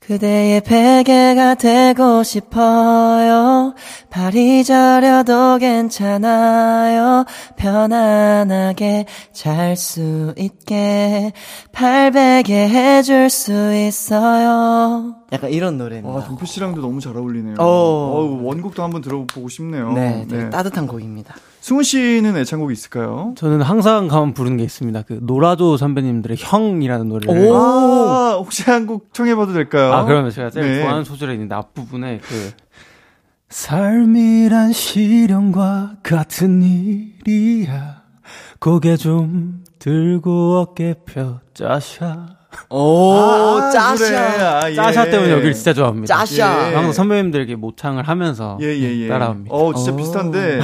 [0.00, 3.74] 그대의 베개가 되고 싶어요.
[4.08, 7.26] 발이 저려도 괜찮아요.
[7.56, 11.32] 편안하게 잘 수 있게
[11.72, 15.14] 발베개 해줄 수 있어요.
[15.32, 16.12] 약간 이런 노래입니다.
[16.16, 17.56] 와, 동표 씨랑도 너무 잘 어울리네요.
[17.58, 18.40] 어.
[18.42, 19.92] 원곡도 한번 들어보고 싶네요.
[19.92, 21.34] 네, 되게 따뜻한 곡입니다.
[21.60, 23.34] 승훈 씨는 애창곡 있을까요?
[23.36, 25.02] 저는 항상 가면 부르는 게 있습니다.
[25.02, 27.48] 그, 노라조 선배님들의 형이라는 노래를.
[27.50, 27.54] 오.
[27.56, 29.92] 아, 혹시 한 곡 청해봐도 될까요?
[29.92, 30.80] 아, 그러면 제가 제일 네.
[30.80, 32.50] 좋아하는 소절이 있는데 앞부분에 그
[33.50, 38.02] 삶이란 시련과 같은 일이야
[38.58, 42.26] 고개 좀 들고 어깨 펴 짜샤
[42.68, 44.04] 오, 아, 짜샤.
[44.06, 44.16] 그래.
[44.18, 44.74] 아, 예.
[44.74, 46.06] 짜샤 때문에 여기를 진짜 좋아합니다.
[46.16, 46.70] 짜샤.
[46.70, 46.74] 예.
[46.74, 49.08] 항상 선배님들에게 모창을 하면서 예, 예, 예.
[49.08, 49.54] 따라합니다.
[49.54, 49.96] 어, 진짜 오.
[49.96, 50.60] 비슷한데.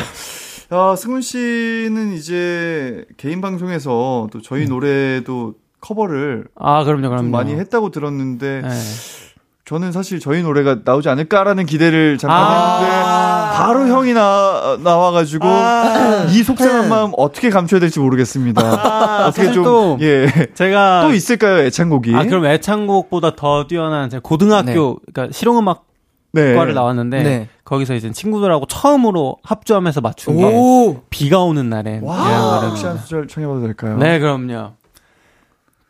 [0.70, 7.54] 아, 승훈 씨는 이제 개인 방송에서 또 저희 노래도 커버를 아 그럼요 그럼요 좀 많이
[7.54, 8.68] 했다고 들었는데 네.
[9.64, 12.78] 저는 사실 저희 노래가 나오지 않을까라는 기대를 잠깐 아.
[12.78, 15.46] 했는데 바로 형이 나 나와가지고
[16.30, 19.26] 이 속상한 마음 어떻게 감춰야 될지 모르겠습니다.
[19.26, 20.28] 어떻게 사실 좀또 예.
[20.54, 22.14] 제가 또 있을까요 애창곡이?
[22.14, 25.85] 아 그럼 애창곡보다 더 뛰어난 제가 고등학교 그러니까 실용음악
[26.54, 26.74] 과를 네.
[26.74, 27.48] 나왔는데 네.
[27.64, 31.02] 거기서 이제 친구들하고 처음으로 합주하면서 맞춘 게 오.
[31.10, 32.98] 비가 오는 날엔 와, 이라는 혹시 한.
[32.98, 33.96] 소절 청해봐도 될까요?
[33.98, 34.72] 네, 그럼요.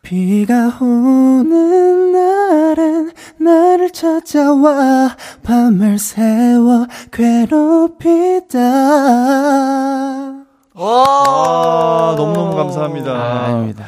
[0.01, 8.59] 비가 오는 날엔 나를 찾아와 밤을 새워 괴롭히다.
[10.79, 13.11] 아, 너무너무 감사합니다.
[13.11, 13.85] 아, 아닙니다.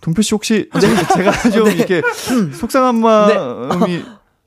[0.00, 0.70] 동표 씨 혹시
[1.14, 2.00] 제가 좀 이렇게
[2.54, 4.04] 속상한 마음이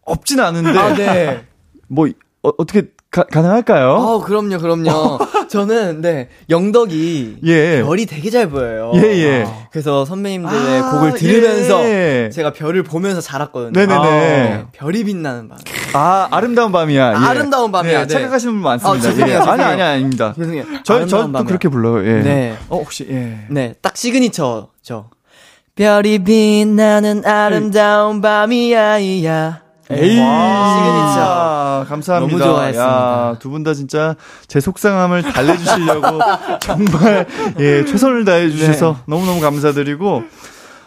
[0.10, 1.46] 없진 않은데 아, 네.
[1.88, 2.08] 뭐
[2.44, 3.90] 어, 어떻게 가, 가능할까요?
[3.90, 5.18] 어, 그럼요, 그럼요.
[5.50, 7.82] 저는, 네, 영덕이 예.
[7.82, 8.92] 별이 되게 잘 보여요.
[8.96, 9.48] 예, 예.
[9.72, 12.30] 그래서 선배님들의 아, 곡을 들으면서 예.
[12.32, 13.72] 제가 별을 보면서 자랐거든요.
[13.72, 14.10] 네네네.
[14.10, 15.58] 네, 별이 빛나는 밤.
[15.94, 17.12] 아, 아름다운 밤이야.
[17.14, 17.16] 예.
[17.16, 18.14] 아름다운 밤이야, 네, 네.
[18.14, 19.08] 착각하시는 분 많습니다.
[19.08, 19.38] 아, 죄송해요, 예.
[19.40, 19.68] 아니, 죄송해요.
[19.68, 20.34] 아니, 아닙니다.
[20.38, 20.64] 죄송해요.
[20.84, 21.46] 저, 저도.
[21.46, 22.08] 그렇게 불러요.
[22.08, 22.22] 예.
[22.22, 22.58] 네.
[22.70, 23.40] 어, 혹시, 예.
[23.50, 25.10] 네, 딱 시그니처죠.
[25.74, 29.69] 별이 빛나는 아름다운 밤이야, 이야.
[29.92, 30.10] 에이.
[30.10, 30.20] 시그니처.
[30.22, 32.38] 아, 감사합니다.
[32.38, 33.36] 너무 좋아했습니다.
[33.40, 34.16] 두 분 다 진짜
[34.48, 36.20] 제 속상함을 달래주시려고
[36.62, 37.26] 정말,
[37.60, 39.04] 예, 최선을 다해 주셔서 네.
[39.08, 40.24] 너무너무 감사드리고,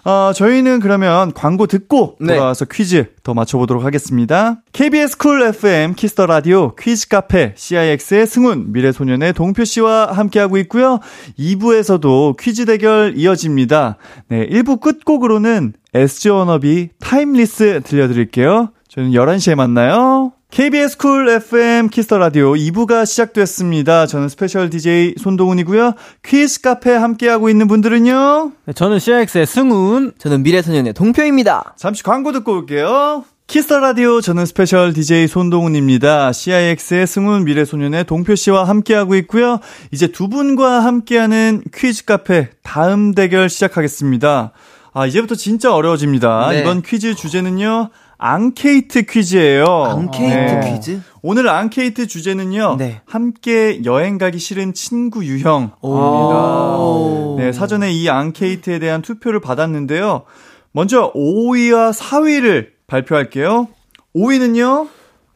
[0.05, 2.35] 어, 저희는 그러면 광고 듣고 네.
[2.35, 4.61] 돌아와서 퀴즈 더 맞춰보도록 하겠습니다.
[4.73, 10.99] KBS 쿨 FM 키스 더 라디오 퀴즈 카페 CIX의 승훈 미래소년의 동표 씨와 함께하고 있고요.
[11.38, 13.97] 2부에서도 퀴즈 대결 이어집니다.
[14.29, 18.71] 네, 1부 끝곡으로는 SG 워너비 Timeless 들려드릴게요.
[18.94, 20.33] 저는 11시에 만나요.
[20.50, 24.07] KBS 쿨 FM 키스 더 라디오 2부가 시작됐습니다.
[24.07, 25.95] 저는 스페셜 DJ 손동운이고요.
[26.22, 28.52] 퀴즈 카페 함께하고 있는 분들은요.
[28.66, 30.12] 네, 저는 CIX의 승훈.
[30.18, 31.74] 저는 미래소년의 동표입니다.
[31.78, 33.24] 잠시 광고 듣고 올게요.
[33.47, 36.31] 키스 더 라디오 저는 스페셜 DJ 손동운입니다.
[36.35, 39.61] CIX의 승훈 미래소년의 동표 씨와 함께하고 있고요.
[39.90, 44.52] 이제 두 분과 함께하는 퀴즈 카페 다음 대결 시작하겠습니다.
[44.94, 46.50] 아, 이제부터 진짜 어려워집니다.
[46.50, 46.61] 네.
[46.61, 47.88] 이번 퀴즈 주제는요.
[48.25, 49.65] 앙케이트 퀴즈예요.
[49.67, 50.73] 앙케이트 네.
[50.75, 51.03] 퀴즈?
[51.23, 52.77] 오늘 앙케이트 주제는요.
[52.79, 53.01] 네.
[53.05, 55.73] 함께 여행 가기 싫은 친구 유형.
[55.83, 57.35] 오.
[57.37, 60.23] 네, 사전에 이 앙케이트에 대한 투표를 받았는데요.
[60.71, 63.67] 먼저 5위와 4위를 발표할게요.
[64.15, 64.89] 5위는요?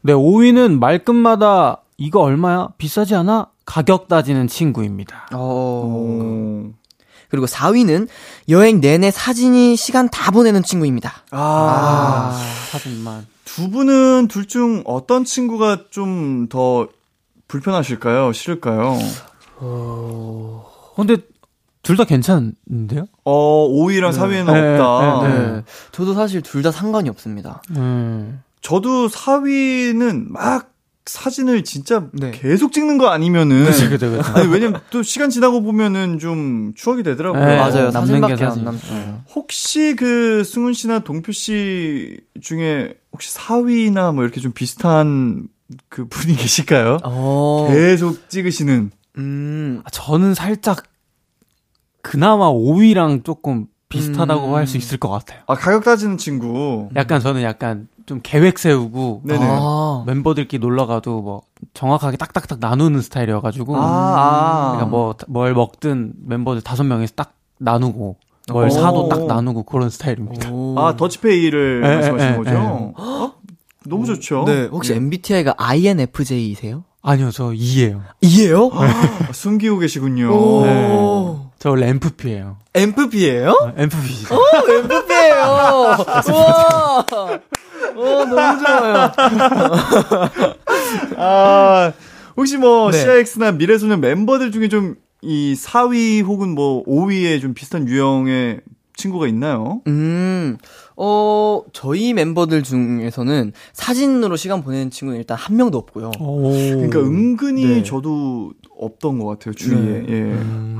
[0.03, 2.69] 네, 5위는 말끝마다 이거 얼마야?
[2.77, 3.47] 비싸지 않아?
[3.65, 5.27] 가격 따지는 친구입니다.
[5.33, 6.71] 어.
[7.29, 8.07] 그리고 4위는
[8.49, 11.23] 여행 내내 사진이 시간 다 보내는 친구입니다.
[11.31, 12.39] 아,
[12.71, 13.25] 사진만.
[13.45, 16.87] 두 분은 둘 중 어떤 친구가 좀 더
[17.47, 18.33] 불편하실까요?
[18.33, 18.97] 싫을까요?
[20.95, 21.17] 근데
[21.83, 23.05] 둘 다 괜찮은데요?
[23.23, 25.27] 어, 5위랑 4위에는 네, 없다.
[25.27, 25.63] 네, 네.
[25.91, 27.61] 저도 사실 둘 다 상관이 없습니다.
[27.71, 28.41] 음.
[28.61, 30.71] 저도 4위는 막
[31.09, 32.31] 사진을 진짜 네.
[32.31, 34.31] 계속 찍는 거 아니면은 그쵸, 그쵸, 그쵸.
[34.33, 37.45] 아니 왜냐면 또 시간 지나고 보면은 좀 추억이 되더라고요.
[37.45, 37.91] 네, 맞아요.
[37.91, 38.65] 남는 게 사진밖에 안.
[38.65, 39.21] 남죠.
[39.35, 45.47] 혹시 그 승훈 씨나 동표 씨 중에 혹시 4위나 뭐 이렇게 좀 비슷한
[45.89, 46.97] 그 분이 계실까요?
[47.03, 47.67] 어.
[47.71, 48.91] 계속 찍으시는.
[49.17, 49.81] 음.
[49.85, 50.83] 아, 저는 살짝
[52.01, 54.53] 그나마 5위랑 조금 비슷하다고 음.
[54.55, 55.41] 할수 있을 것 같아요.
[55.47, 56.89] 아 가격 따지는 친구.
[56.95, 59.45] 약간 저는 약간 좀 계획 세우고 네네.
[59.45, 60.03] 아.
[60.07, 61.41] 멤버들끼리 놀러 가도 뭐
[61.73, 64.71] 정확하게 딱딱딱 나누는 스타일이어가지고 아, 아.
[64.71, 68.15] 그러니까 뭐 뭘 먹든 멤버들 다섯 명이서 딱 나누고
[68.49, 68.69] 뭘 오.
[68.69, 70.49] 사도 딱 나누고 그런 스타일입니다.
[70.49, 70.79] 오.
[70.79, 72.93] 아 더치페이를 에, 말씀하시는 에, 거죠?
[72.97, 73.33] 어?
[73.85, 74.45] 너무 좋죠.
[74.45, 74.65] 네.
[74.71, 76.83] 혹시 MBTI가 INFJ이세요?
[77.01, 78.01] 아니요, 저 2예요.
[78.21, 78.69] 이에요?
[78.73, 80.29] 아, 숨기고 계시군요.
[80.33, 80.65] 오.
[80.65, 81.37] 네.
[81.59, 82.57] 저 원래 MFP예요.
[82.73, 83.73] MFP예요?
[83.77, 84.25] MFP.
[84.69, 85.95] MFP예요.
[86.33, 87.05] 우와.
[87.95, 89.11] 어, 너무 좋아요.
[91.17, 91.93] 아,
[92.35, 92.97] 혹시 뭐 네.
[92.97, 98.61] CIX나 미래소년 멤버들 중에 좀 이 4위 혹은 뭐 5위에 좀 비슷한 유형의
[98.95, 99.81] 친구가 있나요?
[99.87, 100.57] 음,
[100.95, 106.11] 어, 저희 멤버들 중에서는 사진으로 시간 보내는 친구는 일단 한 명도 없고요.
[106.19, 106.51] 오.
[106.51, 107.83] 그러니까 은근히 네.
[107.83, 110.03] 저도 없던 것 같아요 주위에.
[110.03, 110.05] 네.
[110.09, 110.35] 예.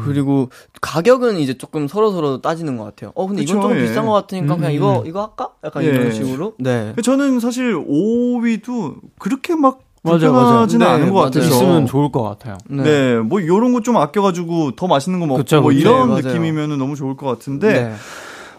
[0.06, 0.50] 그리고
[0.82, 3.12] 가격은 이제 조금 서로 서로 따지는 것 같아요.
[3.16, 3.82] 어, 근데 이건 그쵸, 좀 예.
[3.84, 4.76] 비싼 것 같으니까 그냥 음.
[4.76, 5.50] 이거 이거 할까?
[5.64, 5.88] 약간 예.
[5.88, 6.54] 이런 식으로.
[6.60, 6.94] 네.
[7.04, 9.80] 저는 사실 5위도 그렇게 막.
[10.04, 11.26] 불편하지는 네, 않은 것 맞아요.
[11.32, 11.48] 같아서.
[11.48, 12.58] 있으면 좋을 것 같아요.
[12.70, 13.18] 네.
[13.18, 15.74] 뭐 요런 거 좀 아껴가지고 더 맛있는 거 먹고 그쵸, 뭐.
[15.74, 16.22] 이런 네.
[16.22, 17.94] 느낌이면 너무 좋을 것 같은데 네.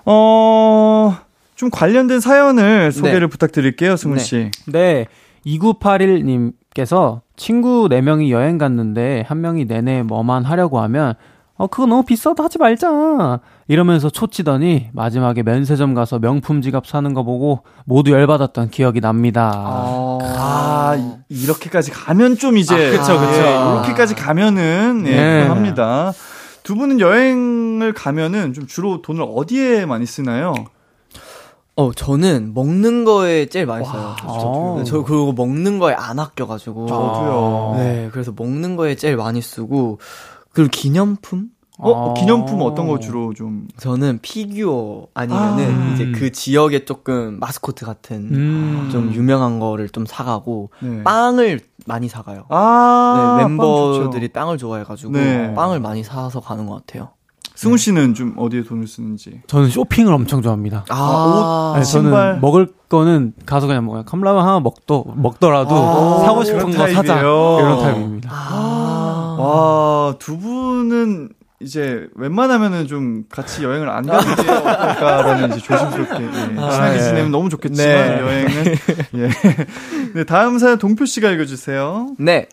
[0.05, 1.17] 어.
[1.55, 3.27] 좀 관련된 사연을 소개를 네.
[3.29, 4.23] 부탁드릴게요, 승훈 네.
[4.25, 4.51] 씨.
[4.67, 5.07] 네.
[5.47, 11.15] 2981님께서 친구 4명이 여행 갔는데 한 명이 내내 뭐만 하려고 하면
[11.57, 13.41] 어, 그거 너무 비싸다 하지 말자.
[13.67, 19.51] 이러면서 초치더니 마지막에 면세점 가서 명품 지갑 사는 거 보고 모두 열받았던 기억이 납니다.
[20.23, 22.75] 아, 이- 이렇게까지 가면 좀 이제.
[22.75, 23.33] 아, 그쵸, 그쵸.
[23.41, 25.43] 예, 이렇게까지 가면은, 예, 네.
[25.49, 26.13] 합니다.
[26.63, 30.55] 두 분은 여행을 가면은 좀 주로 돈을 어디에 많이 쓰나요?
[31.79, 34.17] 어, 저는 먹는 거에 제일 많이 와, 써요.
[34.25, 34.75] 어.
[34.79, 36.89] 네, 저 그리고 먹는 거에 안 아껴가지고.
[36.89, 37.75] 저도요.
[37.77, 40.01] 네, 그래서 먹는 거에 제일 많이 쓰고
[40.53, 41.51] 그리고 기념품?
[41.79, 42.15] 어, 아.
[42.15, 43.69] 기념품 어떤 거 주로 좀.
[43.79, 45.95] 저는 피규어 아니면은 아.
[45.95, 48.89] 이제 그 지역에 조금 마스코트 같은 음.
[48.91, 51.05] 좀 유명한 거를 좀 사가고 네.
[51.05, 52.47] 빵을 많이 사가요.
[52.49, 54.33] 아, 네, 빵 멤버들이 좋죠.
[54.33, 55.55] 빵을 좋아해가지고 네.
[55.55, 57.11] 빵을 많이 사서 가는 것 같아요.
[57.59, 59.41] 승우 씨는 좀 어디에 돈을 쓰는지.
[59.49, 60.85] 저는 쇼핑을 엄청 좋아합니다.
[60.91, 62.13] 아, 네, 신발.
[62.13, 67.03] 저는 먹을 거는 가서 그냥 뭐 컵라면 하나 먹도 먹더라도 아, 사고 싶은 거 사자
[67.03, 67.57] 타입이에요.
[67.59, 68.31] 이런 타입입니다.
[68.33, 69.37] 아.
[69.41, 76.31] 와, 두 분은 이제 웬만하면은 좀 같이 여행을 안 가는 게 어떨까라는 이제 조심스럽게 예.
[76.31, 77.01] 친하게 예.
[77.01, 78.21] 지내면 너무 좋겠지만 네.
[78.21, 78.65] 여행은
[79.17, 79.29] 예.
[80.15, 82.15] 네, 다음 사연 동표 씨가 읽어주세요.
[82.21, 82.47] 네.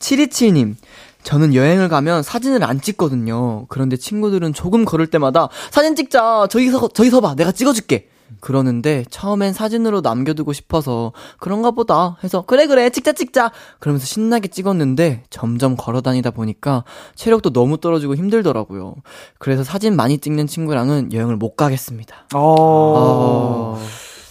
[0.00, 0.74] 727님.
[1.22, 3.66] 저는 여행을 가면 사진을 안 찍거든요.
[3.68, 6.48] 그런데 친구들은 조금 걸을 때마다 사진 찍자.
[6.50, 7.34] 저기 서, 저기 서 봐.
[7.34, 8.08] 내가 찍어줄게.
[8.40, 15.24] 그러는데 처음엔 사진으로 남겨두고 싶어서 그런가 보다 해서 그래 그래 찍자 찍자 그러면서 신나게 찍었는데
[15.28, 16.82] 점점 걸어 다니다 보니까
[17.14, 18.94] 체력도 너무 떨어지고 힘들더라고요.
[19.38, 22.26] 그래서 사진 많이 찍는 친구랑은 여행을 못 가겠습니다.
[22.34, 23.78] 어, 어.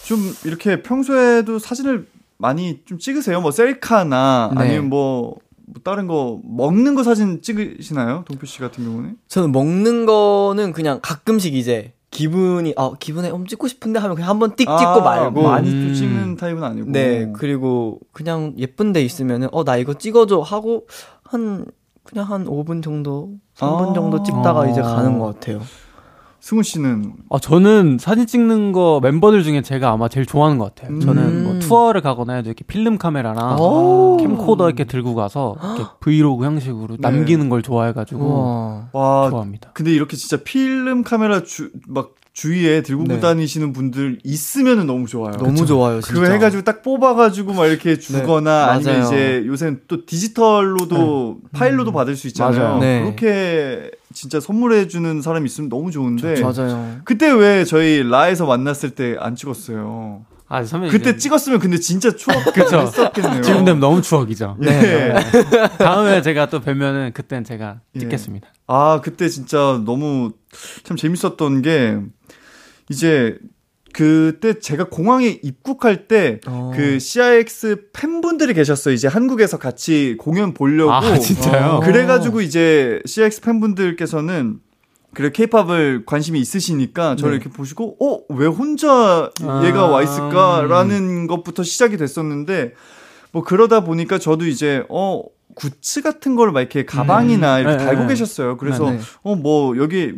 [0.04, 2.06] 좀 이렇게 평소에도 사진을
[2.42, 3.40] 많이 좀 찍으세요?
[3.40, 4.60] 뭐 셀카나 네.
[4.60, 5.36] 아니면 뭐,
[5.72, 8.24] 뭐 다른 거 먹는 거 사진 찍으시나요?
[8.26, 9.16] 동표 씨 같은 경우는?
[9.28, 14.50] 저는 먹는 거는 그냥 가끔씩 이제 기분이 어 기분에 엄 찍고 싶은데 하면 그냥 한번
[14.50, 15.94] 띡 찍고 아, 말고 많이 또 음.
[15.94, 16.90] 찍는 타입은 아니고.
[16.92, 20.86] 네 그리고 그냥 예쁜 데 있으면은 어 나 이거 찍어줘 하고
[21.22, 21.64] 한
[22.04, 23.92] 그냥 한 5분 정도 3분 아.
[23.94, 24.96] 정도 찍다가 이제 아.
[24.96, 25.62] 가는 것 같아요.
[26.42, 30.98] 승우 씨는 아, 저는 사진 찍는 거 멤버들 중에 제가 아마 제일 좋아하는 것 같아요.
[30.98, 31.44] 저는 음.
[31.44, 34.16] 뭐 투어를 가거나 해도 이렇게 필름 카메라나 오.
[34.20, 38.88] 캠코더 이렇게 들고 가서 이렇게 브이로그 형식으로 남기는 걸 좋아해가지고.
[38.92, 39.70] 와 좋아합니다.
[39.74, 43.20] 근데 이렇게 진짜 필름 카메라 주 막 주위에 들고 네.
[43.20, 45.32] 다니시는 분들 있으면은 너무 좋아요.
[45.36, 46.18] 너무 좋아요 진짜.
[46.18, 49.06] 그거 해가지고 딱 뽑아가지고 막 이렇게 주거나 아니면 맞아요.
[49.06, 52.58] 이제 요새는 또 디지털로도 파일로도 받을 수 있잖아요.
[52.58, 52.78] 맞아요.
[52.78, 53.02] 네.
[53.02, 56.40] 그렇게 진짜 선물해 주는 사람 있으면 너무 좋은데.
[56.40, 57.00] 맞아요.
[57.04, 60.24] 그때 왜 저희 라에서 만났을 때 안 찍었어요?
[60.48, 60.92] 아, 선배님.
[60.92, 62.80] 그때 찍었으면 근데 진짜 추억 그쵸.
[62.80, 63.40] 했었겠네요.
[63.42, 64.56] 지금 되면 너무 추억이죠.
[64.60, 65.14] 네.
[65.78, 68.00] 다음에 제가 또 뵈면은 그땐 제가 예.
[68.00, 68.48] 찍겠습니다.
[68.66, 70.32] 아, 그때 진짜 너무
[70.82, 71.98] 참 재밌었던 게
[72.90, 73.38] 이제
[73.92, 76.72] 그때 제가 공항에 입국할 때그 어.
[76.98, 78.94] CIX 팬분들이 계셨어요.
[78.94, 80.92] 이제 한국에서 같이 공연 보려고.
[80.92, 81.72] 아, 진짜요?
[81.72, 84.60] 어, 그래가지고 이제 CIX 팬분들께서는
[85.14, 87.36] 그래 케이팝을 관심이 있으시니까 저를 네.
[87.42, 89.30] 이렇게 보시고 어 왜 혼자
[89.62, 92.72] 얘가 아, 와 있을까라는 것부터 시작이 됐었는데
[93.30, 95.22] 뭐 그러다 보니까 저도 이제 어
[95.54, 98.08] 굿즈 같은 걸 막 이렇게 가방이나 이렇게 네, 달고 네.
[98.08, 98.56] 계셨어요.
[98.56, 99.02] 그래서 네, 네.
[99.22, 100.14] 어뭐 여기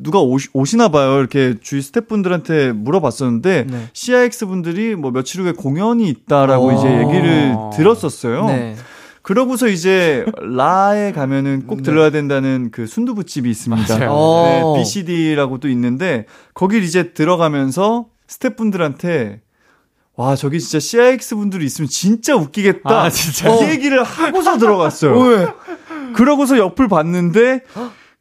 [0.00, 1.18] 누가 오시, 오시나 봐요.
[1.18, 3.88] 이렇게 주위 스태프분들한테 물어봤었는데 네.
[3.92, 6.72] CIX 분들이 뭐 며칠 후에 공연이 있다라고 어.
[6.72, 8.46] 이제 얘기를 들었었어요.
[8.46, 8.76] 네.
[9.22, 11.82] 그러고서 이제 라에 가면은 꼭 네.
[11.82, 13.98] 들러야 된다는 그 순두부집이 있습니다.
[13.98, 14.74] 네, 어.
[14.76, 19.40] BCD라고 또 있는데 거길 이제 들어가면서 스태프분들한테
[20.14, 23.02] 와 저기 진짜 CIX 분들이 있으면 진짜 웃기겠다.
[23.02, 23.52] 아, 진짜?
[23.52, 25.18] 이 얘기를 하고서 들어갔어요.
[25.18, 25.46] 왜?
[26.14, 27.62] 그러고서 옆을 봤는데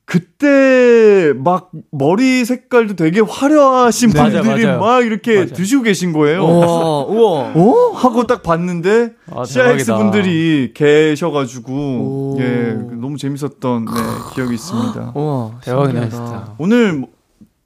[0.05, 4.21] 그때 막 머리 색깔도 되게 화려하신 네.
[4.31, 4.79] 분들이 맞아요.
[4.79, 5.47] 막 이렇게 맞아요.
[5.47, 6.43] 드시고 계신 거예요.
[6.45, 7.03] 우와.
[7.09, 7.51] 우와.
[7.55, 7.91] 어?
[7.95, 9.93] 하고 딱 봤는데 아, CIX.
[9.95, 12.37] 분들이 계셔가지고 오.
[12.39, 13.91] 예 너무 재밌었던 네,
[14.35, 15.13] 기억이 있습니다.
[15.17, 15.51] 우와.
[15.61, 16.09] 대박이네.
[16.09, 16.53] 진짜.
[16.59, 17.09] 오늘 뭐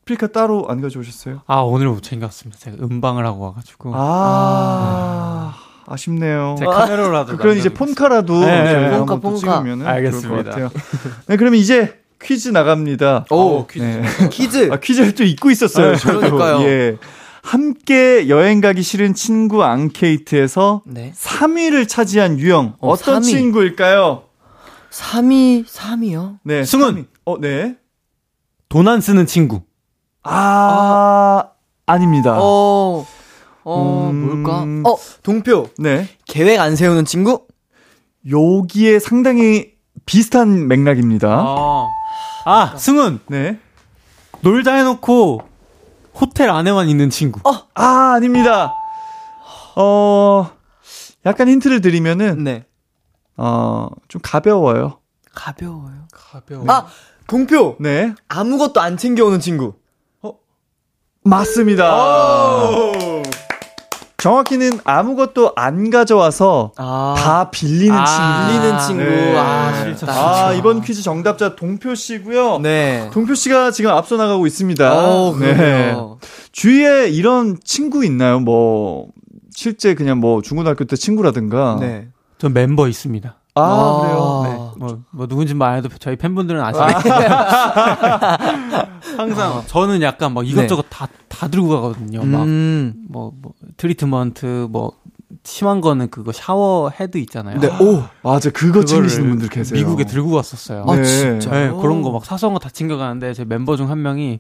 [0.06, 1.42] 필카 따로 안 가져오셨어요?
[1.46, 2.58] 아, 오늘 못 챙겼습니다.
[2.58, 3.92] 제가 음방을 하고 와가지고.
[3.96, 6.56] 아 아쉽네요.
[6.58, 7.36] 제 카메라라도.
[7.38, 8.98] 그럼 이제 폰카라도 네, 네, 네.
[8.98, 9.38] 폰카, 또 폰카.
[9.38, 10.44] 찍으면 알겠습니다.
[10.44, 10.70] 같아요.
[11.28, 13.26] 네 그러면 이제 퀴즈 나갑니다.
[13.32, 14.01] 오, 네.
[14.32, 14.70] 퀴즈.
[14.72, 15.95] 아, 퀴즈를 또 잊고 있었어요.
[15.95, 16.20] 저도.
[16.20, 16.61] 그러니까요.
[16.67, 16.97] 예.
[17.41, 21.13] 함께 여행 가기 싫은 친구 앙케이트에서 네.
[21.15, 23.26] 3위를 차지한 유형 어, 어떤 3위.
[23.26, 24.24] 친구일까요?
[24.91, 26.39] 3위, 3위요?
[26.43, 26.95] 네, 승은!
[26.95, 27.05] 3위.
[27.26, 27.76] 어, 네.
[28.67, 29.61] 돈 안 쓰는 친구.
[30.24, 31.43] 아,
[31.86, 32.38] 아 닙니다.
[32.39, 33.05] 어,
[33.63, 34.43] 어, 음.
[34.43, 34.89] 뭘까?
[34.89, 35.70] 어, 동표.
[35.78, 36.07] 네.
[36.26, 37.45] 계획 안 세우는 친구?
[38.30, 39.72] 여기에 상당히
[40.05, 41.30] 비슷한 맥락입니다.
[41.30, 41.88] 아,
[42.46, 43.20] 아 승은!
[43.28, 43.60] 네.
[44.42, 45.42] 놀자 해놓고
[46.16, 47.40] 호텔 안에만 있는 친구.
[47.76, 48.74] 아, 아닙니다.
[49.76, 50.52] 어,
[51.26, 52.66] 약간 힌트를 드리면은, 네.
[53.38, 55.00] 어, 좀 가벼워요.
[55.34, 56.08] 가벼워요.
[56.12, 56.66] 가벼워.
[56.68, 56.88] 아,
[57.28, 57.78] 동표.
[57.80, 58.14] 네.
[58.28, 59.76] 아무것도 안 챙겨오는 친구.
[61.24, 61.96] 맞습니다.
[64.20, 68.59] 정확히는 아무것도 안 가져와서 아, 다 빌리는 아, 친구.
[68.59, 69.03] 빌리는 친구.
[69.03, 69.38] 네.
[69.38, 70.07] 아, 진짜.
[70.11, 72.59] 아, 이번 퀴즈 정답자 동표 씨고요.
[72.59, 73.09] 네.
[73.13, 74.93] 동표 씨가 지금 앞서 나가고 있습니다.
[74.93, 75.55] 어, 네.
[75.55, 76.17] 그래요.
[76.51, 78.39] 주위에 이런 친구 있나요?
[78.39, 79.07] 뭐
[79.55, 81.78] 실제 그냥 뭐 중고등학교 때 친구라든가.
[81.80, 82.07] 네.
[82.38, 83.36] 전 멤버 있습니다.
[83.55, 84.01] 아, 아.
[84.01, 84.41] 그래요.
[84.45, 84.68] 네.
[84.80, 87.13] 뭐, 뭐 누군지 말안 해도 저희 팬분들은 아시겠죠.
[89.17, 92.23] 항상 저는 약간 막 이것저것 다, 다 들고 가거든요.
[92.23, 92.93] 막, 음.
[93.09, 94.93] 뭐, 뭐, 트리트먼트, 뭐,
[95.43, 97.59] 심한 거는 그거 샤워 헤드 있잖아요.
[97.59, 98.03] 네, 오.
[98.23, 99.80] 맞아, 그거 챙기시는 분들 계세요.
[99.80, 100.86] 미국에 들고 갔었어요.
[100.88, 101.03] 아, 네.
[101.03, 101.51] 진짜.
[101.51, 104.39] 네, 그런 거 막 사소한 거 다 챙겨가는데 제 멤버 중 한 명이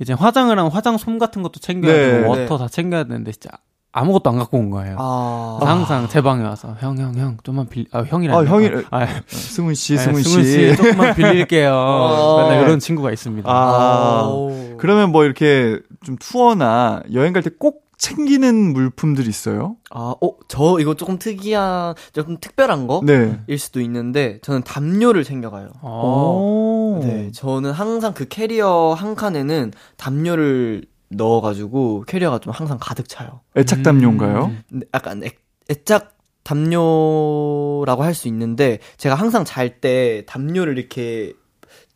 [0.00, 2.10] 이제 화장을 하면 화장솜 같은 것도 챙겨야 네.
[2.12, 2.58] 되고 water 네.
[2.58, 3.50] 다 챙겨야 되는데 진짜
[3.92, 4.96] 아무것도 안 갖고 온 거예요.
[4.98, 5.58] 아.
[5.60, 9.74] 항상 제 방에 와서 형 형 형 좀만 빌 아, 형이라 아, 형이- 아, 승훈
[9.74, 10.50] 씨, 네, 승훈 승훈 씨.
[10.70, 11.72] 씨 조금만 빌릴게요.
[11.76, 12.42] 어.
[12.48, 13.50] 맨날 이런 친구가 있습니다.
[13.50, 14.76] 아, 오.
[14.78, 19.76] 그러면 뭐 이렇게 좀 투어나 여행 갈 때 꼭 챙기는 물품들 있어요?
[19.90, 23.00] 아, 어, 저 이거 조금 특이한, 조금 특별한 거?
[23.04, 23.38] 네.
[23.46, 25.68] 일 수도 있는데, 저는 담요를 챙겨가요.
[25.82, 26.96] 어.
[26.98, 27.00] 오.
[27.04, 30.82] 네, 저는 항상 그 캐리어 한 칸에는 담요를
[31.16, 33.40] 넣어가지고 캐리어가 좀 항상 가득 차요.
[33.56, 34.44] 애착 담요인가요?
[34.46, 34.62] 음.
[34.68, 35.30] 근데 약간 애,
[35.70, 41.32] 애착 담요라고 할 수 있는데 제가 항상 잘 때 담요를 이렇게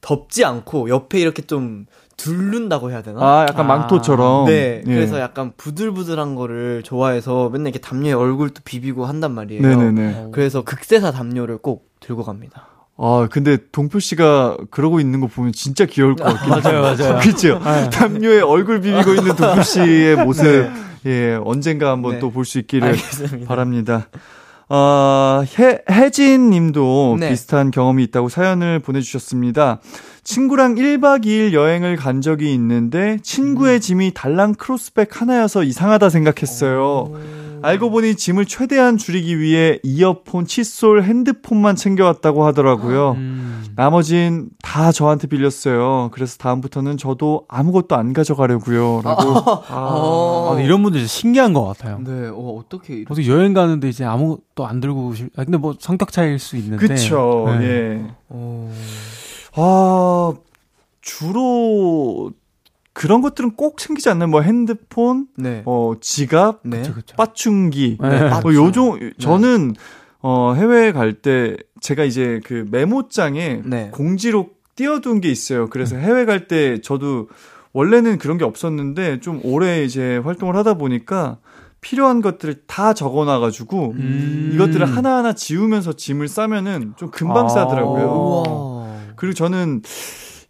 [0.01, 1.87] 덮지 않고 옆에 이렇게 좀
[2.17, 3.21] 둘른다고 해야 되나?
[3.21, 3.77] 아, 약간 아.
[3.77, 4.47] 망토처럼.
[4.47, 4.95] 네, 예.
[4.95, 9.62] 그래서 약간 부들부들한 거를 좋아해서 맨날 이렇게 담요에 얼굴도 비비고 한단 말이에요.
[9.62, 10.29] 네네네.
[10.33, 12.69] 그래서 극세사 담요를 꼭 들고 갑니다.
[12.99, 16.61] 아, 근데 동표 씨가 그러고 있는 거 보면 진짜 귀여울 것 같긴 해요.
[16.63, 17.21] 맞아요, 맞아요.
[17.21, 17.61] 그렇죠.
[17.91, 20.71] 담요에 얼굴 비비고 있는 동표 씨의 모습,
[21.05, 22.19] 예, 언젠가 한번 네.
[22.21, 23.47] 또볼 수 있기를 알겠습니다.
[23.47, 24.09] 바랍니다.
[24.69, 27.29] 어, 해, 혜진 님도 네.
[27.31, 29.81] 비슷한 경험이 있다고 사연을 보내주셨습니다.
[30.27, 33.18] 친구랑 1박 2일 여행을 간 적이 있는데 음.
[33.22, 37.12] 친구의 짐이 달랑 크로스백 하나여서 이상하다 생각했어요.
[37.62, 43.12] 알고 보니 짐을 최대한 줄이기 위해 이어폰, 칫솔, 핸드폰만 챙겨왔다고 하더라고요.
[43.12, 43.64] 음.
[43.77, 46.11] 나머진 다 저한테 빌렸어요.
[46.12, 49.03] 그래서 다음부터는 저도 아무것도 안 가져가려고요.
[49.05, 49.22] 라고.
[49.70, 50.49] 어.
[50.49, 52.01] 아, 근데 이런 분들 진짜 신기한 것 같아요.
[52.05, 53.05] 네, 어, 어떻게.
[53.09, 56.85] 어떻게 여행 가는데 이제 아무것도 안 들고 오실, 아, 근데 뭐 성격 차이일 수 있는데.
[56.85, 57.45] 그쵸.
[57.61, 57.64] 네.
[57.64, 58.05] 예.
[58.29, 58.72] 어...
[59.57, 60.33] 아,
[61.01, 62.31] 주로
[62.93, 64.29] 그런 것들은 꼭 챙기지 않나요?
[64.29, 65.63] 뭐 핸드폰, 네.
[65.67, 66.79] 어, 지갑, 네.
[66.83, 67.17] 그쵸, 그쵸.
[67.17, 67.99] 빠충기.
[68.01, 68.41] 네.
[68.43, 69.75] 뭐 요종, 저는,
[70.21, 73.91] 어, 해외에 갈 때 제가 이제 그 메모장에 네.
[73.93, 75.69] 공지로 띄워둔 게 있어요.
[75.69, 77.29] 그래서 해외 갈 때 저도
[77.73, 81.39] 원래는 그런 게 없었는데 좀 오래 이제 활동을 하다 보니까
[81.81, 84.51] 필요한 것들을 다 적어놔가지고 음.
[84.55, 87.49] 이것들을 하나하나 지우면서 짐을 싸면은 좀 금방 아.
[87.49, 88.05] 싸더라고요.
[88.07, 88.76] 우와.
[89.17, 89.83] 그리고 저는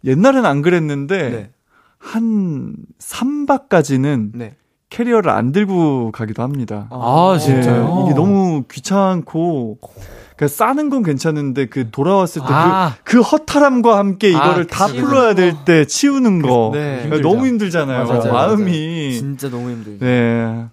[0.05, 1.49] 옛날엔 안 그랬는데 네.
[1.97, 4.55] 한 3박까지는 네.
[4.89, 6.87] 캐리어를 안 들고 가기도 합니다.
[6.91, 7.97] 아, 진짜요?
[7.99, 12.95] 예, 이게 너무 귀찮고 그러니까 싸는 건 괜찮은데 그 돌아왔을 때그 아.
[13.03, 15.01] 그 허탈함과 함께 아, 이거를 다 그치.
[15.01, 17.01] 풀어야 될 때 치우는 거 네.
[17.03, 18.05] 그러니까 너무 힘들잖아요.
[18.05, 19.13] 맞아요, 마음이.
[19.13, 20.05] 진짜 너무 힘들죠.
[20.05, 20.65] 네.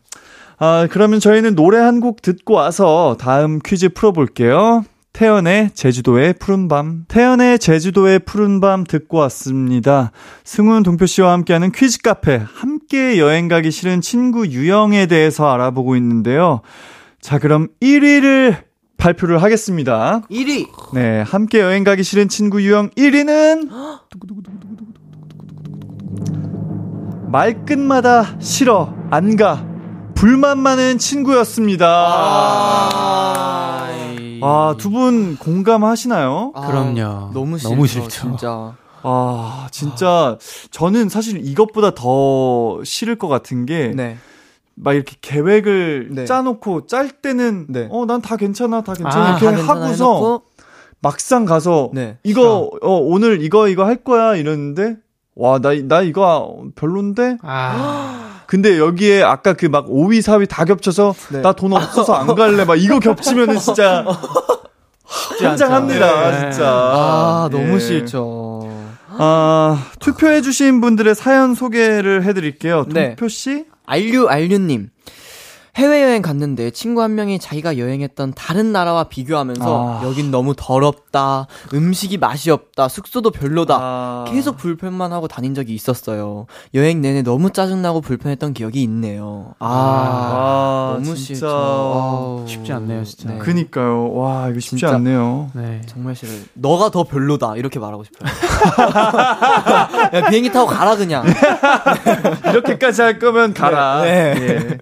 [0.59, 4.85] 아, 그러면 저희는 노래 한 곡 듣고 와서 다음 퀴즈 풀어볼게요.
[5.15, 7.05] 태연의 제주도의 푸른 밤.
[7.07, 10.11] 태연의 제주도의 푸른 밤 듣고 왔습니다.
[10.43, 12.43] 승훈 동표 씨와 함께하는 퀴즈 카페.
[12.53, 16.63] 함께 여행 가기 싫은 친구 유형에 대해서 알아보고 있는데요.
[17.21, 18.57] 자, 그럼 1위를
[18.97, 20.23] 발표를 하겠습니다.
[20.31, 20.67] 1위.
[20.95, 23.71] 네, 함께 여행 가기 싫은 친구 유형 1위는
[27.29, 29.65] 말끝마다 싫어 안 가.
[30.17, 31.87] 불만 많은 친구였습니다.
[31.87, 33.79] 아,
[34.45, 36.53] 아, 두 분 공감하시나요?
[36.55, 37.31] 아, 그럼요.
[37.33, 37.71] 너무 싫죠.
[37.75, 38.09] 너무 싫죠.
[38.09, 38.75] 진짜.
[39.03, 40.39] 아, 진짜
[40.71, 44.17] 저는 사실 이것보다 더 싫을 것 같은 게막 네.
[44.95, 46.25] 이렇게 계획을 네.
[46.25, 47.89] 짜놓고 짤 때는 네.
[47.91, 50.43] 어난 다 괜찮아 다 괜찮아 아, 이렇게 다 괜찮아 하고서 해놓고,
[51.01, 52.17] 막상 가서 네.
[52.25, 54.97] 이거 어 오늘 이거 이거 할 거야 이러는데
[55.35, 58.34] 와 나나 이거 별론데 아.
[58.55, 61.41] 근데 여기에 아까 그 막 5위 4위 다 겹쳐서 네.
[61.41, 64.05] 나돈 없어서 안 갈래 막 이거 겹치면은 진짜
[65.43, 66.51] 환장합니다 네.
[66.53, 67.79] 진짜 아, 너무 예.
[67.81, 68.71] 싫죠.
[69.19, 73.11] 아 투표해주신 분들의 사연 소개를 해드릴게요 네.
[73.17, 74.91] 투표 씨 알류 알류님
[75.77, 80.05] 해외여행 갔는데 친구 한 명이 자기가 여행했던 다른 나라와 비교하면서 아.
[80.05, 84.25] 여긴 너무 더럽다 음식이 맛이 없다 숙소도 별로다 아.
[84.29, 91.01] 계속 불편만 하고 다닌 적이 있었어요 여행 내내 너무 짜증나고 불편했던 기억이 있네요 아, 아,
[91.03, 91.47] 너무 진짜.
[91.49, 92.45] 아우.
[92.47, 93.31] 쉽지 않네요, 진짜.
[93.31, 93.39] 네.
[93.39, 94.95] 그니까요 와 이거 쉽지 진짜.
[94.95, 95.81] 않네요 네.
[95.87, 98.31] 정말 싫어요 너가 더 별로다 이렇게 말하고 싶어요
[100.15, 101.25] 야, 비행기 타고 가라 그냥
[102.49, 104.35] 이렇게까지 할 거면 가라 네.
[104.39, 104.79] 예.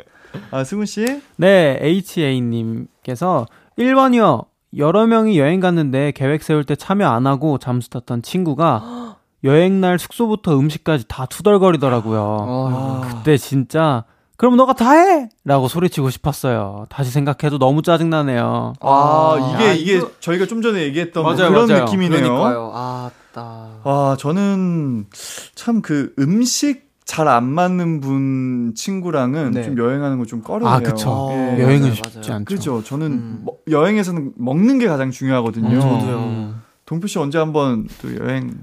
[0.51, 1.05] 아 승훈 씨
[1.37, 3.47] 네, HA님께서
[3.79, 4.47] 1번이요.
[4.79, 9.99] 여러 명이 여행 갔는데 계획 세울 때 참여 안 하고 잠수 탔던 친구가 여행 날
[9.99, 12.21] 숙소부터 음식까지 다 투덜거리더라고요.
[12.41, 14.05] 어, 그때 진짜
[14.37, 15.29] 그럼 너가 다 해!
[15.45, 16.87] 라고 소리치고 싶었어요.
[16.89, 18.73] 다시 생각해도 너무 짜증나네요.
[18.81, 21.85] 아, 이게 아, 이게 이거- 저희가 좀 전에 얘기했던 뭐 맞아요, 그런 맞아요.
[21.85, 22.21] 느낌이네요.
[22.23, 25.07] 그러니까요 아 따 아, 저는
[25.55, 29.63] 참 그 음식 잘 안 맞는 분 친구랑은 네.
[29.65, 30.75] 좀 여행하는 거 좀 꺼려해요.
[30.77, 31.11] 아, 그쵸.
[31.11, 31.63] 어, 예.
[31.63, 32.35] 여행은 맞아요, 쉽지 맞아요.
[32.37, 32.45] 않죠.
[32.45, 32.83] 그죠.
[32.85, 33.41] 저는 음.
[33.43, 35.69] 뭐- 여행에서는 먹는 게 가장 중요하거든요.
[35.69, 36.17] 음, 저도요.
[36.19, 36.63] 음.
[36.87, 38.55] 동표 씨 언제 한번 또 여행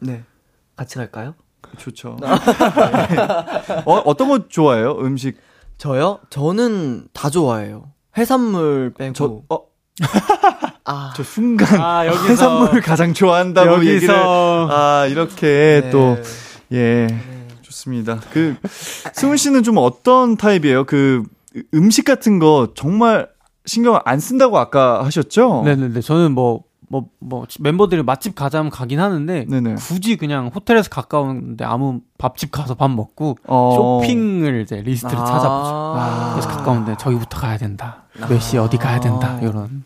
[0.00, 0.22] 네.
[0.76, 1.34] 같이 갈까요?
[1.78, 2.16] 좋죠.
[2.20, 2.26] 네.
[3.84, 4.96] 어, 어떤 거 좋아해요?
[5.00, 5.36] 음식
[5.78, 6.18] 저요?
[6.30, 7.90] 저는 다 좋아해요.
[8.16, 9.12] 해산물 빼고.
[9.14, 9.60] 저 어,
[10.84, 15.90] 아, 저 순간 아, 여기서 해산물을 가장 좋아한다고 여기서 얘기를 아 이렇게 네.
[15.90, 16.16] 또
[16.72, 17.06] 예.
[17.80, 18.20] 좋습니다.
[18.32, 18.56] 그
[19.12, 20.84] 승훈 씨는 좀 어떤 타입이에요?
[20.84, 21.22] 그
[21.74, 23.28] 음식 같은 거 정말
[23.64, 25.62] 신경 안 쓴다고 아까 하셨죠?
[25.64, 26.00] 네네네.
[26.00, 29.74] 저는 뭐, 뭐, 뭐, 멤버들이 맛집 가자면 가긴 하는데, 네네.
[29.76, 34.00] 굳이 그냥 호텔에서 가까운데 아무 밥집 가서 밥 먹고, 어.
[34.02, 35.24] 쇼핑을 이제 리스트를 아.
[35.24, 36.32] 찾아보죠.
[36.32, 38.04] 그래서 가까운데 저기부터 가야 된다.
[38.28, 39.38] 몇 시에 어디 가야 된다.
[39.42, 39.84] 이런.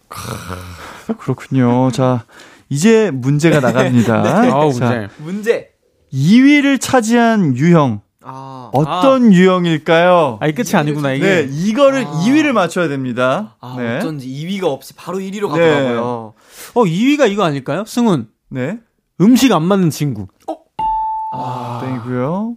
[1.18, 1.90] 그렇군요.
[1.90, 2.24] 자,
[2.70, 4.52] 이제 문제가 나갑니다.
[4.52, 5.08] 아우, 자, 문제.
[5.18, 5.73] 문제.
[6.14, 10.38] 2위를 차지한 유형 아, 어떤 유형일까요?
[10.40, 11.46] 아, 이 끝이 아니구나, 이게.
[11.46, 12.10] 네, 이거를 아.
[12.10, 13.56] 2위를 맞춰야 됩니다.
[13.60, 13.98] 아 네.
[13.98, 15.70] 어쩐지 2위가 없이 바로 1위로 네.
[15.70, 16.32] 가더라고요.
[16.74, 17.84] 어, 2위가 이거 아닐까요?
[17.84, 18.28] 승훈.
[18.48, 18.78] 네.
[19.20, 20.28] 음식 안 맞는 친구.
[21.34, 22.56] 아, 땡이고요.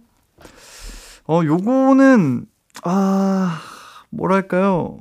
[1.28, 2.46] 어, 요거는
[2.84, 3.60] 아,
[4.08, 4.98] 뭐랄까요?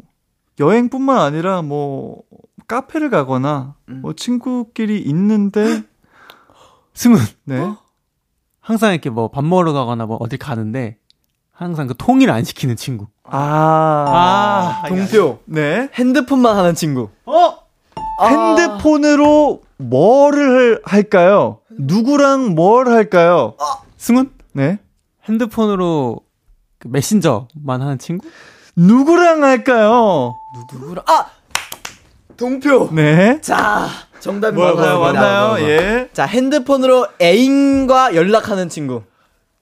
[0.60, 2.24] 여행뿐만 아니라 뭐
[2.68, 4.02] 카페를 가거나 음.
[4.02, 5.84] 뭐 친구끼리 있는데
[6.94, 7.20] 승훈.
[7.46, 7.72] 네.
[8.68, 10.98] 항상 이렇게 뭐 밥 먹으러 가거나 뭐 어디 가는데,
[11.54, 13.08] 항상 그 통일 안 시키는 친구.
[13.24, 15.40] 아, 동표.
[15.46, 15.88] 네.
[15.94, 17.10] 핸드폰만 하는 친구.
[17.26, 17.58] 어?
[18.22, 21.60] 핸드폰으로 뭐를 할까요?
[21.80, 23.54] 누구랑 뭘 할까요?
[23.96, 24.32] 승훈?
[24.52, 24.80] 네.
[25.30, 26.20] 핸드폰으로
[26.78, 28.28] 그 메신저만 하는 친구?
[28.76, 30.36] 누구랑 할까요?
[30.74, 31.28] 누구랑 아
[32.36, 32.90] 동표.
[32.92, 33.40] 네.
[33.40, 33.88] 자
[34.28, 35.22] 정답이 뭐요, 나왔습니다.
[35.22, 35.68] 맞나요?
[35.70, 36.10] 예.
[36.14, 39.02] 자 핸드폰으로 애인과 연락하는 친구.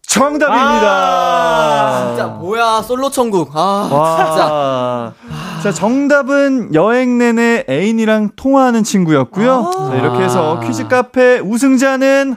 [0.08, 2.08] 정답입니다.
[2.08, 3.52] 진짜 뭐야 솔로 천국.
[3.54, 4.46] 아 진짜.
[4.52, 5.14] 와.
[5.62, 9.72] 자, 정답은 여행 내내 애인이랑 통화하는 친구였고요.
[9.74, 12.36] 자, 이렇게 해서 퀴즈 카페 우승자는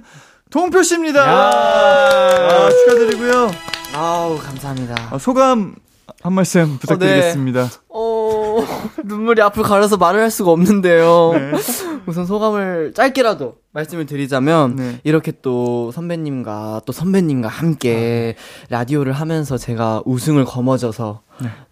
[0.50, 1.22] 동표 씨입니다.
[1.22, 3.50] 아, 축하드리고요.
[3.94, 4.94] 아우 감사합니다.
[5.10, 5.74] 아, 소감
[6.22, 7.68] 한 말씀 부탁드리겠습니다.
[7.90, 8.17] 어
[9.04, 11.30] 눈물이 앞을 가려서 말을 할 수가 없는데요.
[11.34, 11.52] 네.
[12.06, 15.00] 우선 소감을 짧게라도 말씀을 드리자면 네.
[15.04, 18.36] 이렇게 또 선배님과 또 선배님과 함께
[18.70, 21.22] 라디오를 하면서 제가 우승을 거머져서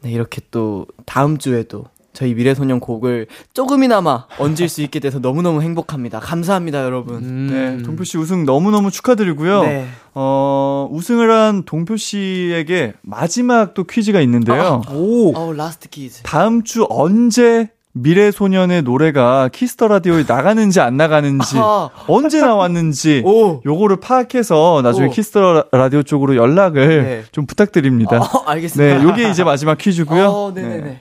[0.03, 1.85] 네, 이렇게 또 다음 주에도
[2.17, 6.19] 저희 미래소년 곡을 조금이나마 얹을 수 있게 돼서 너무너무 행복합니다.
[6.19, 7.17] 감사합니다, 여러분.
[7.17, 7.49] 음.
[7.51, 9.63] 네, 동표 씨 우승 너무너무 축하드리고요.
[9.65, 9.87] 네.
[10.15, 14.81] 어, 우승을 한 동표 씨에게 마지막 또 퀴즈가 있는데요.
[14.91, 15.37] 오.
[15.37, 16.23] 어우, last 퀴즈.
[16.23, 21.91] 다음 주 언제 미래소년의 노래가 키스 더 라디오에 나가는지 안 나가는지 아.
[22.09, 23.61] 언제 나왔는지 오.
[23.65, 25.11] 요거를 파악해서 나중에 오.
[25.11, 27.25] 키스 더 라디오 쪽으로 연락을 네.
[27.33, 28.23] 좀 부탁드립니다.
[28.23, 28.99] 어, 알겠습니다.
[28.99, 30.27] 네, 요게 이제 마지막 퀴즈고요.
[30.29, 30.81] 어, 네네네.
[30.83, 31.01] 네.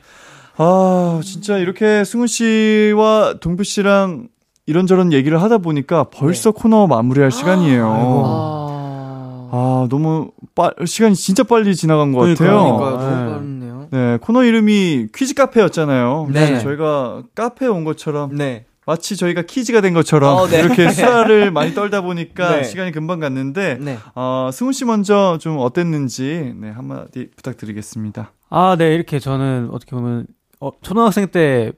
[0.57, 4.29] 아, 진짜 이렇게 승우 씨와 동표 씨랑
[4.65, 8.23] 이런저런 얘기를 하다 보니까 벌써 코너 마무리할 시간이에요.
[8.25, 9.49] 아.
[9.51, 12.77] 아, 너무 빠, 시간이 진짜 빨리 지나간 것 같아요.
[12.77, 13.41] 그러니까요.
[13.41, 13.65] 네.
[13.91, 16.29] 네, 코너 이름이 퀴즈 카페였잖아요.
[16.31, 16.47] 네.
[16.47, 18.65] 그래서 저희가 카페에 온 것처럼 네.
[18.85, 20.59] 마치 저희가 퀴즈가 된 것처럼 어, 네.
[20.59, 22.63] 이렇게 수다를 많이 떨다 보니까 네.
[22.63, 23.97] 시간이 금방 갔는데 네.
[24.15, 28.31] 어, 승우 씨 먼저 좀 어땠는지 네, 한마디 부탁드리겠습니다.
[28.49, 30.27] 아, 네, 이렇게 저는 어떻게 보면,
[30.59, 31.71] 어, 초등학생 때,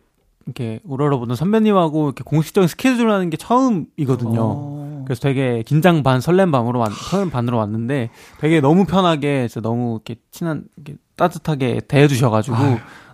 [0.46, 4.42] 이렇게 우러러 보던 선배님하고 이렇게 공식적인 스케줄을 하는 게 처음이거든요.
[4.42, 5.04] 어.
[5.06, 8.10] 그래서 되게 긴장 반 설렘 반으로 왔, 설렘 반으로 왔는데
[8.40, 12.56] 되게 너무 편하게 진짜 너무 이렇게 친한 이렇게 따뜻하게 대해주셔가지고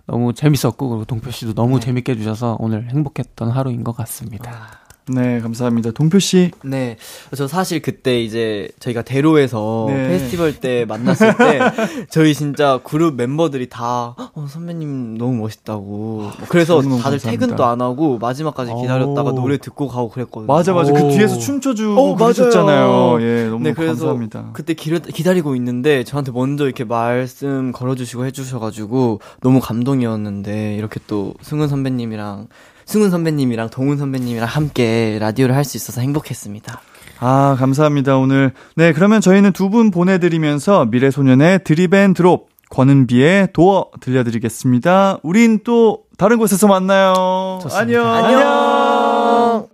[0.06, 4.83] 너무 재밌었고 그리고 동표 씨도 너무 재밌게 해주셔서 오늘 행복했던 하루인 것 같습니다.
[5.06, 5.90] 네, 감사합니다.
[5.90, 6.50] 동표 씨.
[6.64, 6.96] 네.
[7.36, 10.08] 저 사실 그때 이제 저희가 대로에서 네.
[10.08, 11.60] 페스티벌 때 만났을 때
[12.10, 15.82] 저희 진짜 그룹 멤버들이 다 어, 선배님 너무 멋있다고.
[15.84, 17.30] 뭐 그래서 다들 감사합니다.
[17.30, 19.34] 퇴근도 안 하고 마지막까지 기다렸다가 오.
[19.34, 20.46] 노래 듣고 가고 그랬거든요.
[20.46, 20.92] 맞아, 맞아.
[20.92, 21.10] 그 오.
[21.10, 23.18] 뒤에서 춤춰 주고 어, 그러셨잖아요.
[23.20, 24.50] 예, 너무 네, 감사합니다.
[24.54, 30.76] 그때 기다, 기다리고 있는데 저한테 먼저 이렇게 말씀 걸어 주시고 해 주셔 가지고 너무 감동이었는데
[30.76, 32.48] 이렇게 또 승훈 선배님이랑
[32.86, 36.80] 승훈 선배님이랑 동훈 선배님이랑 함께 라디오를 할 수 있어서 행복했습니다.
[37.20, 38.16] 아, 감사합니다.
[38.18, 38.52] 오늘.
[38.76, 45.18] 네, 그러면 저희는 두 분 보내드리면서 미래소년의 드립앤 드롭, 권은비의 도어 들려드리겠습니다.
[45.22, 47.58] 우린 또 다른 곳에서 만나요.
[47.62, 47.78] 좋습니다.
[47.80, 48.06] 안녕.
[48.06, 49.68] 안녕.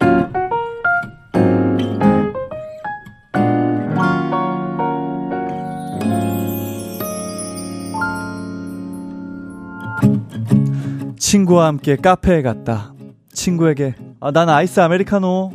[11.19, 12.93] 친구와 함께 카페에 갔다.
[13.45, 15.53] 친구에게, 아, 난 아이스 아메리카노.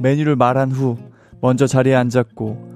[0.00, 0.96] 메뉴를 말한 후,
[1.40, 2.68] 먼저 자리에 앉았고,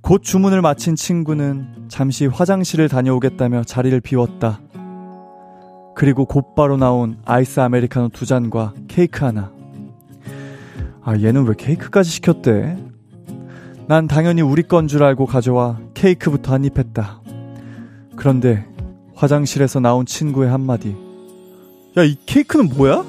[0.00, 4.60] 곧 주문을 마친 친구는 잠시 화장실을 다녀오겠다며 자리를 비웠다.
[5.94, 9.52] 그리고 곧바로 나온 아이스 아메리카노 두 잔과 케이크 하나.
[11.02, 12.76] 아, 얘는 왜 케이크까지 시켰대?
[13.86, 17.20] 난 당연히 우리 건 줄 알고 가져와 케이크부터 한 입 했다.
[18.16, 18.66] 그런데
[19.14, 20.96] 화장실에서 나온 친구의 한마디.
[21.96, 23.04] 야, 이 케이크는 뭐야?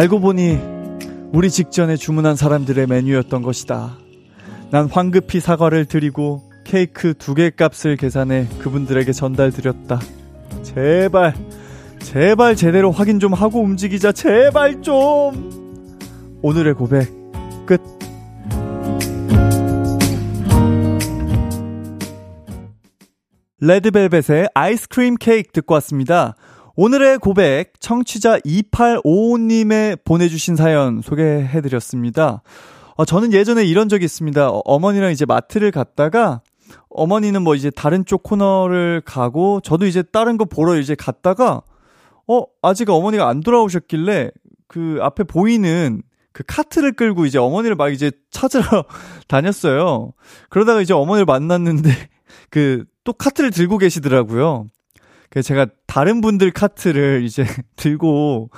[0.00, 0.58] 알고 보니
[1.34, 3.98] 우리 직전에 주문한 사람들의 메뉴였던 것이다.
[4.70, 10.00] 난 황급히 사과를 드리고 케이크 두 개 값을 계산해 그분들에게 전달드렸다.
[10.62, 11.34] 제발,
[11.98, 14.12] 제발 제대로 확인 좀 하고 움직이자.
[14.12, 15.98] 제발 좀!
[16.40, 17.12] 오늘의 고백,
[17.66, 17.82] 끝.
[23.60, 26.34] 레드벨벳의 아이스크림 케이크 듣고 왔습니다.
[26.82, 32.40] 오늘의 고백, 청취자 2855님의 보내주신 사연 소개해드렸습니다.
[32.96, 34.48] 어, 저는 예전에 이런 적이 있습니다.
[34.48, 36.40] 어, 어머니랑 이제 마트를 갔다가,
[36.88, 41.60] 어머니는 뭐 이제 다른 쪽 코너를 가고, 저도 이제 다른 거 보러 이제 갔다가,
[42.26, 44.30] 어, 아직 어머니가 안 돌아오셨길래,
[44.66, 46.00] 그 앞에 보이는
[46.32, 48.86] 그 카트를 끌고 이제 어머니를 막 이제 찾으러
[49.28, 50.14] 다녔어요.
[50.48, 51.90] 그러다가 이제 어머니를 만났는데,
[52.48, 54.68] 그, 또 카트를 들고 계시더라고요.
[55.30, 57.44] 그래서 제가 다른 분들 카트를 이제
[57.76, 58.50] 들고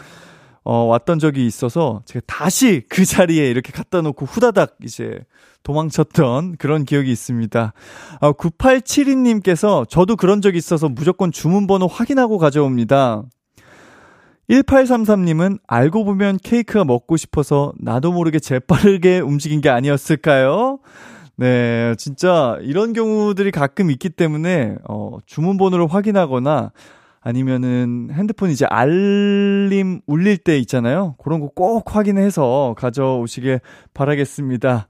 [0.64, 5.20] 어, 왔던 적이 있어서 제가 다시 그 자리에 이렇게 갖다 놓고 후다닥 이제
[5.64, 7.72] 도망쳤던 그런 기억이 있습니다.
[8.20, 13.24] 아, 9872님께서 저도 그런 적이 있어서 무조건 주문번호 확인하고 가져옵니다.
[14.50, 20.78] 1833님은 알고 보면 케이크가 먹고 싶어서 나도 모르게 재빠르게 움직인 게 아니었을까요?
[21.36, 26.72] 네, 진짜 이런 경우들이 가끔 있기 때문에 어, 주문번호를 확인하거나
[27.20, 31.14] 아니면은 핸드폰 이제 알림 울릴 때 있잖아요.
[31.22, 33.60] 그런 거 꼭 확인해서 가져오시길
[33.94, 34.88] 바라겠습니다.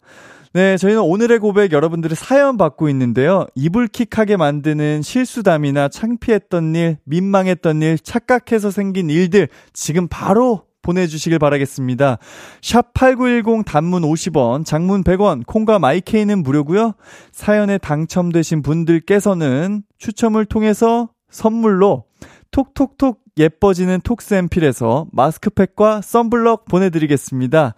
[0.55, 3.47] 네, 저희는 오늘의 고백 여러분들의 사연 받고 있는데요.
[3.55, 12.19] 이불킥하게 만드는 실수담이나 창피했던 일, 민망했던 일, 착각해서 생긴 일들 지금 바로 보내주시길 바라겠습니다.
[12.61, 16.95] 샵 8910 단문 50원, 장문 100원, 콩과 마이케이는 무료고요.
[17.31, 22.05] 사연에 당첨되신 분들께서는 추첨을 통해서 선물로
[22.51, 27.75] 톡톡톡 예뻐지는 톡스앰필에서 마스크팩과 썬블럭 보내드리겠습니다.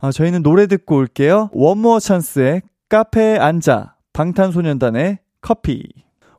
[0.00, 1.48] 아, 저희는 노래 듣고 올게요.
[1.52, 5.84] 원모어 찬스의 카페에 앉아, 방탄소년단의 커피.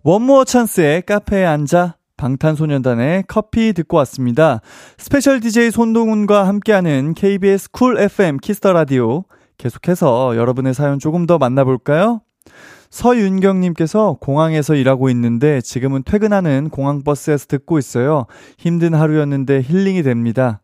[0.04, 4.62] 원모어 찬스의 카페에 앉아, 방탄소년단의 커피 듣고 왔습니다.
[4.98, 9.24] special DJ 손동운과 함께하는 KBS Cool FM 키스 더 라디오.
[9.58, 12.22] 계속해서 여러분의 사연 조금 더 만나볼까요?
[12.90, 18.26] 서윤경님께서 공항에서 일하고 있는데 지금은 퇴근하는 공항버스에서 듣고 있어요.
[18.58, 20.62] 힘든 하루였는데 힐링이 됩니다.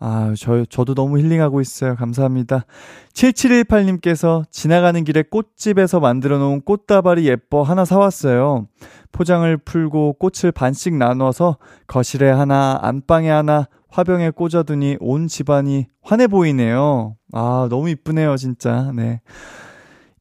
[0.00, 1.94] 아, 저, 저도 너무 힐링하고 있어요.
[1.94, 2.64] 감사합니다.
[3.12, 8.66] 7718님께서 지나가는 길에 꽃집에서 만들어 놓은 꽃다발이 예뻐 하나 사왔어요.
[9.12, 17.16] 포장을 풀고 꽃을 반씩 나눠서 거실에 하나, 안방에 하나, 화병에 꽂아두니 온 집안이 환해 보이네요.
[17.32, 18.90] 아, 너무 이쁘네요, 진짜.
[18.94, 19.20] 네.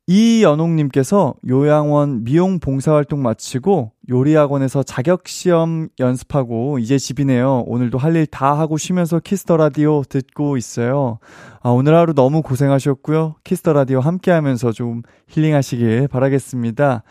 [0.05, 7.64] 이연옥님께서 요양원 미용 봉사활동 마치고 요리학원에서 자격시험 연습하고 이제 집이네요.
[7.68, 11.20] 오늘도 할 일 다 하고 쉬면서 키스 더 라디오 듣고 있어요.
[11.62, 13.36] 아, 오늘 하루 너무 고생하셨고요.
[13.43, 17.04] 키스 더 라디오 함께 하면서 좀 힐링하시길 바라겠습니다.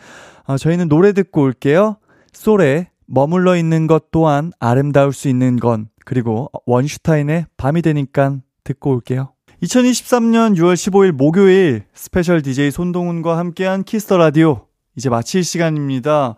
[0.45, 1.97] 아, 저희는 노래 듣고 올게요.
[2.33, 9.33] 쏠의 머물러 있는 것 또한 아름다울 수 있는 건 그리고 원슈타인의 밤이 되니까 듣고 올게요.
[9.63, 14.67] 2023년 6월 15일 목요일 special DJ 손동운과 함께한 키스 더 라디오
[14.97, 16.35] 이제 마칠 시간입니다.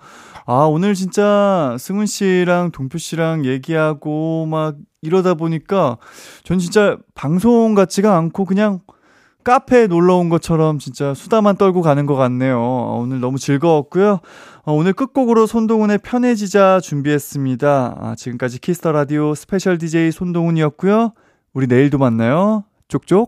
[0.46, 5.98] 아, 오늘 진짜 승훈 씨랑 동표 씨랑 얘기하고 막 이러다 보니까
[6.42, 8.80] 전 진짜 방송 같지가 않고 그냥
[9.44, 12.58] 카페에 놀러 온 것처럼 진짜 수다만 떨고 가는 것 같네요.
[12.98, 14.20] 오늘 너무 즐거웠고요.
[14.64, 17.96] 어, 오늘 끝곡으로 손동운의 편해지자 준비했습니다.
[18.00, 21.12] 아, 지금까지 키스 더 라디오 special DJ 손동운이었고요.
[21.52, 22.64] 우리 내일도 만나요.
[22.88, 23.22] 쪽쪽.